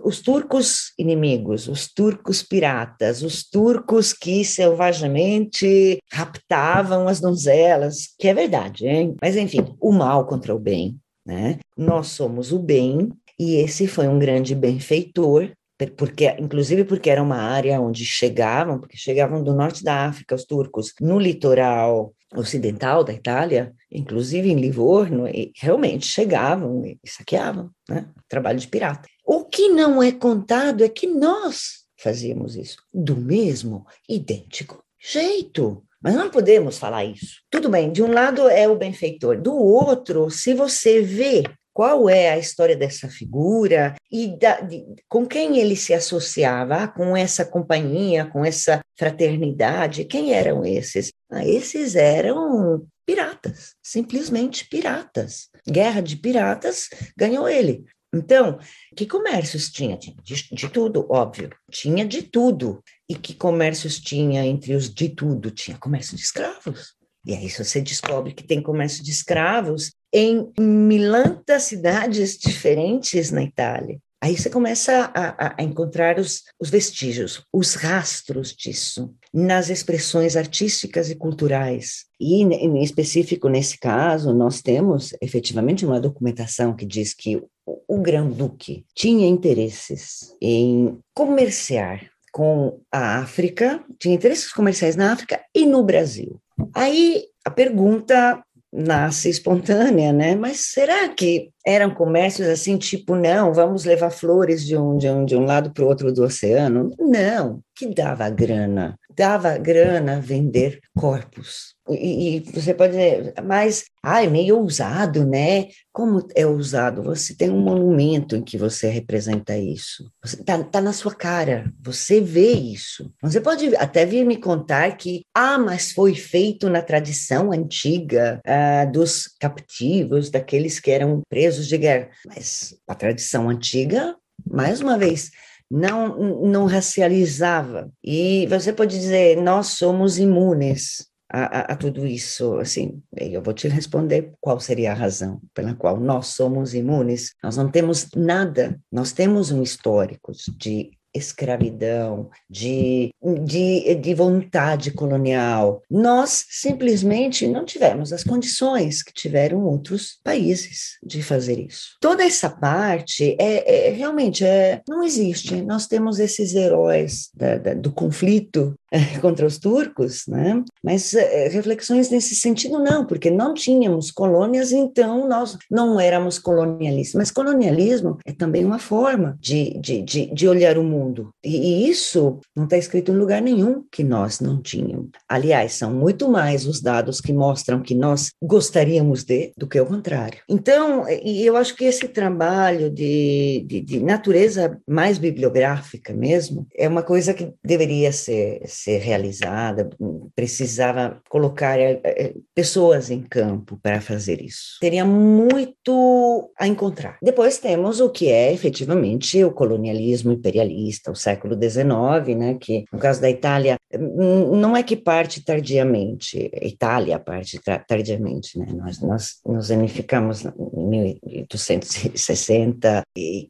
os 0.02 0.20
turcos 0.20 0.92
inimigos, 0.98 1.68
os 1.68 1.92
turcos 1.92 2.42
piratas, 2.42 3.22
os 3.22 3.48
turcos 3.48 4.12
que 4.12 4.44
selvagamente 4.44 5.98
raptavam 6.12 7.07
as 7.07 7.20
donzelas, 7.20 8.09
que 8.18 8.28
é 8.28 8.35
verdade, 8.35 8.87
hein? 8.87 9.14
Mas, 9.20 9.37
enfim, 9.37 9.64
o 9.81 9.92
mal 9.92 10.26
contra 10.26 10.55
o 10.55 10.59
bem, 10.59 10.98
né? 11.24 11.59
Nós 11.76 12.09
somos 12.09 12.52
o 12.52 12.59
bem, 12.59 13.11
e 13.38 13.57
esse 13.57 13.87
foi 13.87 14.09
um 14.09 14.18
grande 14.18 14.55
benfeitor, 14.55 15.50
porque 15.96 16.37
inclusive 16.38 16.85
porque 16.85 17.11
era 17.11 17.22
uma 17.22 17.38
área 17.38 17.81
onde 17.81 18.05
chegavam, 18.05 18.78
porque 18.78 18.96
chegavam 18.96 19.42
do 19.42 19.52
norte 19.52 19.83
da 19.83 20.07
África 20.07 20.35
os 20.35 20.44
turcos 20.44 20.92
no 21.00 21.18
litoral 21.18 22.14
ocidental 22.34 23.04
da 23.04 23.12
Itália, 23.12 23.74
inclusive 23.90 24.50
em 24.50 24.60
Livorno, 24.60 25.28
e 25.28 25.52
realmente 25.56 26.06
chegavam 26.06 26.84
e 26.84 26.98
saqueavam, 27.06 27.70
né? 27.88 28.08
Trabalho 28.28 28.58
de 28.58 28.68
pirata. 28.68 29.08
O 29.24 29.44
que 29.44 29.68
não 29.68 30.02
é 30.02 30.12
contado 30.12 30.82
é 30.82 30.88
que 30.88 31.06
nós 31.06 31.82
fazíamos 31.98 32.56
isso 32.56 32.76
do 32.92 33.16
mesmo, 33.16 33.86
idêntico 34.08 34.82
jeito. 35.02 35.82
Mas 36.02 36.14
não 36.14 36.30
podemos 36.30 36.78
falar 36.78 37.04
isso. 37.04 37.40
Tudo 37.50 37.68
bem, 37.68 37.92
de 37.92 38.02
um 38.02 38.12
lado 38.12 38.48
é 38.48 38.68
o 38.68 38.76
benfeitor, 38.76 39.40
do 39.40 39.54
outro, 39.54 40.30
se 40.30 40.54
você 40.54 41.00
vê 41.00 41.44
qual 41.72 42.08
é 42.08 42.30
a 42.30 42.38
história 42.38 42.76
dessa 42.76 43.08
figura 43.08 43.94
e 44.11 44.37
da, 44.38 44.61
de, 44.61 44.85
com 45.08 45.26
quem 45.26 45.58
ele 45.58 45.74
se 45.74 45.94
associava, 45.94 46.76
ah, 46.76 46.88
com 46.88 47.16
essa 47.16 47.44
companhia, 47.44 48.26
com 48.26 48.44
essa 48.44 48.80
fraternidade. 48.96 50.04
Quem 50.04 50.32
eram 50.32 50.64
esses? 50.64 51.12
Ah, 51.30 51.46
esses 51.46 51.96
eram 51.96 52.87
piratas, 53.06 53.74
simplesmente 53.82 54.68
piratas. 54.68 55.48
Guerra 55.66 56.00
de 56.00 56.16
piratas 56.16 56.88
ganhou 57.16 57.48
ele. 57.48 57.85
Então, 58.14 58.58
que 58.94 59.06
comércios 59.06 59.70
tinha? 59.70 59.96
De, 59.96 60.14
de, 60.52 60.68
tudo, 60.68 61.06
óbvio. 61.11 61.50
Tinha 61.70 62.04
de 62.04 62.22
tudo. 62.22 62.82
E 63.08 63.14
que 63.14 63.32
comércios 63.32 63.98
tinha 63.98 64.44
entre 64.44 64.74
os 64.74 64.92
de 64.92 65.08
tudo? 65.08 65.50
Tinha 65.50 65.78
comércio 65.78 66.14
de 66.14 66.22
escravos. 66.22 66.94
E 67.24 67.35
aí 67.35 67.48
você 67.48 67.80
descobre 67.80 68.35
que 68.35 68.42
tem 68.42 68.61
comércio 68.61 69.02
de 69.02 69.11
escravos 69.11 69.92
em 70.12 70.53
milhares 70.59 71.62
cidades 71.62 72.37
diferentes 72.37 73.31
na 73.31 73.42
Itália. 73.42 73.98
Aí 74.22 74.38
você 74.38 74.48
começa 74.48 75.11
a, 75.12 75.57
a 75.59 75.64
encontrar 75.64 76.16
os, 76.20 76.42
os 76.61 76.70
vestígios, 76.70 77.42
os 77.53 77.75
rastros 77.75 78.55
disso 78.55 79.12
nas 79.35 79.68
expressões 79.68 80.37
artísticas 80.37 81.11
e 81.11 81.16
culturais. 81.16 82.05
E, 82.20 82.40
em 82.40 82.85
específico, 82.85 83.48
nesse 83.48 83.81
caso, 83.81 84.33
nós 84.33 84.62
temos 84.62 85.12
efetivamente 85.20 85.85
uma 85.85 86.01
documentação 86.01 86.72
que 86.72 86.87
diz 86.87 87.12
que 87.12 87.37
o, 87.66 87.81
o 87.88 88.01
Grão-Duque 88.01 88.85
tinha 88.94 89.27
interesses 89.27 90.37
em 90.40 91.01
comerciar 91.12 92.09
com 92.31 92.81
a 92.92 93.18
África, 93.18 93.85
tinha 93.98 94.14
interesses 94.14 94.53
comerciais 94.53 94.94
na 94.94 95.12
África 95.12 95.40
e 95.53 95.66
no 95.66 95.83
Brasil. 95.83 96.40
Aí 96.72 97.25
a 97.44 97.51
pergunta 97.51 98.40
nasce 98.72 99.28
espontânea, 99.28 100.12
né? 100.12 100.35
Mas 100.35 100.61
será 100.72 101.08
que 101.08 101.50
eram 101.66 101.90
comércios 101.90 102.48
assim, 102.48 102.78
tipo, 102.78 103.14
não, 103.14 103.52
vamos 103.52 103.85
levar 103.85 104.11
flores 104.11 104.64
de 104.64 104.76
um, 104.76 104.96
de 104.96 105.08
um, 105.08 105.24
de 105.24 105.37
um 105.37 105.44
lado 105.44 105.70
para 105.72 105.85
o 105.85 105.87
outro 105.87 106.12
do 106.12 106.24
oceano? 106.24 106.90
Não, 106.98 107.61
que 107.76 107.92
dava 107.92 108.30
grana 108.30 108.98
dava 109.16 109.59
grana 109.59 110.20
vender 110.20 110.81
corpos. 110.94 111.75
E, 111.90 112.37
e, 112.37 112.40
você 112.53 112.72
pode 112.72 112.92
dizer, 112.92 113.35
mas 113.44 113.85
ah, 114.03 114.22
é 114.22 114.29
meio 114.29 114.59
ousado, 114.59 115.27
né? 115.27 115.68
Como 115.92 116.27
é 116.35 116.46
ousado? 116.46 117.03
Você 117.03 117.35
tem 117.35 117.51
um 117.51 117.61
monumento 117.61 118.37
em 118.37 118.42
que 118.42 118.57
você 118.57 118.88
representa 118.88 119.57
isso. 119.57 120.09
Está 120.25 120.62
tá 120.62 120.81
na 120.81 120.92
sua 120.92 121.12
cara, 121.14 121.72
você 121.83 122.20
vê 122.20 122.53
isso. 122.53 123.12
Você 123.20 123.40
pode 123.40 123.75
até 123.77 124.07
vir 124.07 124.25
me 124.25 124.37
contar 124.37 124.96
que, 124.96 125.22
ah, 125.35 125.59
mas 125.59 125.90
foi 125.90 126.14
feito 126.14 126.70
na 126.70 126.83
tradição 126.83 127.53
antiga 127.53 128.40
ah, 128.46 128.85
dos 128.85 129.27
captivos, 129.40 130.31
daqueles 130.31 130.79
que 130.79 130.90
eram 130.90 131.20
presos 131.29 131.66
de 131.66 131.79
guerra. 131.79 132.11
Mas 132.25 132.77
a 132.87 132.94
tradição 132.94 133.48
antiga, 133.48 134.14
mais 134.46 134.81
uma 134.81 134.96
vez, 134.96 135.31
não, 135.72 136.18
não 136.42 136.66
racializava. 136.66 137.90
E 138.04 138.46
você 138.48 138.72
pode 138.74 138.98
dizer, 138.98 139.40
nós 139.40 139.68
somos 139.68 140.18
imunes 140.18 141.11
a, 141.32 141.44
a, 141.44 141.61
a, 141.72 141.76
tudo 141.76 142.06
isso. 142.06 142.58
Assim, 142.58 143.02
eu 143.16 143.40
vou 143.42 143.54
te 143.54 143.66
responder 143.68 144.35
qual 144.38 144.61
seria 144.61 144.92
a 144.92 144.94
razão 144.94 145.40
pela 145.54 145.74
qual 145.74 145.98
nós 145.98 146.26
somos 146.26 146.74
imunes. 146.74 147.35
Nós 147.42 147.56
não 147.56 147.70
temos 147.70 148.08
nada, 148.14 148.78
nós 148.92 149.12
temos 149.12 149.50
um 149.50 149.62
histórico 149.62 150.32
de 150.58 150.90
escravidão, 151.14 152.31
de, 152.48 153.14
de, 153.44 153.94
de 153.94 154.14
vontade 154.14 154.90
colonial. 154.92 155.83
Nós 155.90 156.46
simplesmente 156.48 157.46
não 157.46 157.64
tivemos 157.64 158.12
as 158.12 158.25
condições 158.25 159.03
que 159.03 159.12
tiveram 159.12 159.64
outros 159.64 160.18
países 160.25 160.98
de 161.03 161.22
fazer 161.22 161.59
isso. 161.59 161.96
Toda 162.01 162.25
essa 162.25 162.48
parte 162.48 163.37
é, 163.38 163.88
é 163.88 163.90
realmente 163.90 164.44
é, 164.44 164.81
não 164.88 165.03
existe. 165.03 165.62
Nós 165.62 165.87
temos 165.87 166.18
esses 166.18 166.55
heróis 166.55 167.31
da, 167.35 167.59
da, 167.59 167.75
do 167.75 167.92
conflito 167.92 168.75
contra 169.20 169.46
os 169.46 169.59
turcos, 169.59 170.24
né? 170.26 170.62
Mas 170.83 171.14
é, 171.14 171.48
reflexões 171.48 172.11
nesse 172.11 172.35
sentido 172.35 172.78
não, 172.78 173.05
porque 173.05 173.31
não 173.31 173.55
tínhamos 173.55 174.11
colônias, 174.11 174.72
então 174.72 175.28
nós 175.28 175.57
não 175.70 175.98
éramos 175.98 176.38
colonialistas. 176.38 177.18
Mas 177.18 177.31
colonialismo 177.31 178.18
é 178.24 178.33
também 178.33 178.64
uma 178.64 178.78
forma 178.78 179.37
de, 179.40 179.78
de, 179.81 180.02
de, 180.02 180.26
de 180.26 180.48
olhar 180.48 180.78
o 180.78 180.85
mundo. 180.85 181.31
E, 181.42 181.57
e 181.57 181.90
isso 181.90 182.38
não 182.55 182.64
está 182.64 182.76
escrito 182.76 183.12
em 183.12 183.16
lugar 183.16 183.40
nenhum 183.40 183.85
que 183.90 184.05
nós 184.05 184.40
não 184.40 184.61
tínhamos. 184.61 185.11
Aliás, 185.28 185.72
são 185.74 185.92
muito 185.92 186.31
mais 186.31 186.66
os 186.66 186.81
dados 186.81 187.20
que 187.20 187.33
mostram 187.33 187.81
que 187.81 187.94
nós 187.94 188.31
gostaríamos 188.42 189.24
de 189.24 189.52
do 189.57 189.66
que 189.66 189.81
o 189.81 189.87
contrário. 189.87 190.40
Então, 190.48 191.09
e 191.09 191.44
eu 191.44 191.57
acho 191.57 191.76
que 191.76 191.85
esse 191.85 192.09
trabalho 192.09 192.90
de, 192.90 193.64
de, 193.66 193.81
de 193.81 194.00
natureza 194.00 194.78
mais 194.87 195.18
bibliográfica 195.18 196.12
mesmo 196.12 196.66
é 196.76 196.88
uma 196.88 197.02
coisa 197.02 197.35
que 197.35 197.52
deveria 197.64 198.12
ser 198.12 198.61
ser 198.82 198.98
realizada, 198.98 199.88
precisava 200.34 201.20
colocar 201.28 201.78
é, 201.78 202.00
é, 202.04 202.34
pessoas 202.54 203.10
em 203.10 203.22
campo 203.22 203.78
para 203.82 204.00
fazer 204.00 204.40
isso. 204.42 204.78
Teria 204.80 205.04
muito 205.04 206.50
a 206.58 206.66
encontrar. 206.66 207.18
Depois 207.22 207.58
temos 207.58 208.00
o 208.00 208.10
que 208.10 208.28
é 208.28 208.52
efetivamente 208.52 209.44
o 209.44 209.52
colonialismo 209.52 210.32
imperialista, 210.32 211.12
o 211.12 211.16
século 211.16 211.54
XIX, 211.54 212.36
né, 212.36 212.56
que 212.60 212.84
no 212.92 212.98
caso 212.98 213.20
da 213.20 213.30
Itália 213.30 213.76
não 213.92 214.76
é 214.76 214.82
que 214.82 214.96
parte 214.96 215.44
tardiamente, 215.44 216.50
a 216.60 216.66
Itália 216.66 217.18
parte 217.18 217.60
tardiamente, 217.86 218.58
né, 218.58 218.66
nós, 218.74 219.00
nós 219.00 219.40
nos 219.46 219.70
unificamos 219.70 220.44
em 220.44 220.88
1860 220.88 223.02
e 223.16 223.48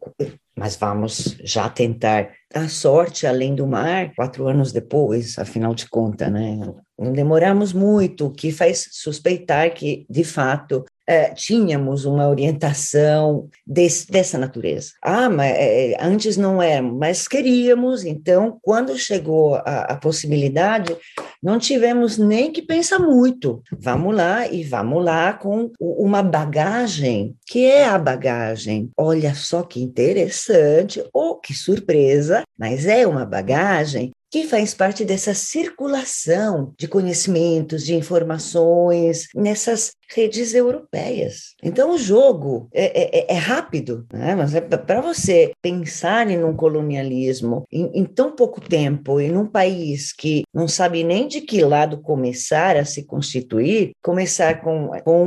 mas 0.56 0.76
vamos 0.76 1.36
já 1.42 1.68
tentar 1.68 2.30
a 2.54 2.68
sorte 2.68 3.26
além 3.26 3.54
do 3.54 3.66
mar 3.66 4.12
quatro 4.14 4.46
anos 4.46 4.72
depois, 4.72 5.38
afinal 5.38 5.74
de 5.74 5.88
contas, 5.88 6.30
né? 6.30 6.58
Não 6.98 7.12
demoramos 7.12 7.72
muito, 7.72 8.26
o 8.26 8.30
que 8.30 8.52
faz 8.52 8.88
suspeitar 8.92 9.72
que, 9.72 10.06
de 10.08 10.22
fato, 10.24 10.84
é, 11.06 11.30
tínhamos 11.30 12.04
uma 12.04 12.28
orientação 12.28 13.48
desse, 13.66 14.10
dessa 14.10 14.38
natureza. 14.38 14.92
Ah, 15.02 15.28
mas 15.28 15.54
é, 15.56 15.96
antes 16.00 16.36
não 16.36 16.62
éramos, 16.62 16.98
mas 16.98 17.26
queríamos, 17.26 18.04
então, 18.04 18.58
quando 18.62 18.96
chegou 18.98 19.56
a, 19.56 19.82
a 19.90 19.96
possibilidade, 19.96 20.96
não 21.42 21.58
tivemos 21.58 22.18
nem 22.18 22.52
que 22.52 22.62
pensar 22.62 22.98
muito. 22.98 23.62
Vamos 23.72 24.14
lá 24.14 24.46
e 24.46 24.62
vamos 24.62 25.04
lá 25.04 25.32
com 25.32 25.70
uma 25.80 26.22
bagagem, 26.22 27.34
que 27.46 27.64
é 27.64 27.84
a 27.84 27.98
bagagem. 27.98 28.90
Olha 28.96 29.34
só 29.34 29.62
que 29.62 29.80
interessante, 29.80 31.02
ou 31.12 31.32
oh, 31.32 31.34
que 31.36 31.54
surpresa, 31.54 32.42
mas 32.58 32.86
é 32.86 33.06
uma 33.06 33.24
bagagem 33.24 34.12
que 34.32 34.44
faz 34.46 34.72
parte 34.72 35.04
dessa 35.04 35.34
circulação 35.34 36.72
de 36.78 36.88
conhecimentos, 36.88 37.84
de 37.84 37.94
informações 37.94 39.28
nessas 39.34 39.92
redes 40.14 40.54
europeias. 40.54 41.54
Então, 41.62 41.94
o 41.94 41.98
jogo 41.98 42.68
é, 42.72 43.20
é, 43.20 43.34
é 43.34 43.36
rápido, 43.36 44.06
né? 44.12 44.34
mas 44.34 44.54
é 44.54 44.60
para 44.60 45.00
você 45.00 45.52
pensar 45.60 46.30
em 46.30 46.42
um 46.44 46.54
colonialismo 46.54 47.64
em, 47.70 47.90
em, 47.94 48.04
tão 48.04 48.34
pouco 48.34 48.60
tempo, 48.60 49.20
em 49.20 49.36
um 49.36 49.46
país 49.46 50.12
que 50.12 50.42
não 50.52 50.68
sabe 50.68 51.04
nem 51.04 51.26
de 51.26 51.40
que 51.40 51.62
lado 51.62 52.00
começar 52.00 52.76
a 52.76 52.84
se 52.84 53.04
constituir, 53.04 53.92
começar 54.02 54.60
com, 54.62 54.90
com 55.04 55.24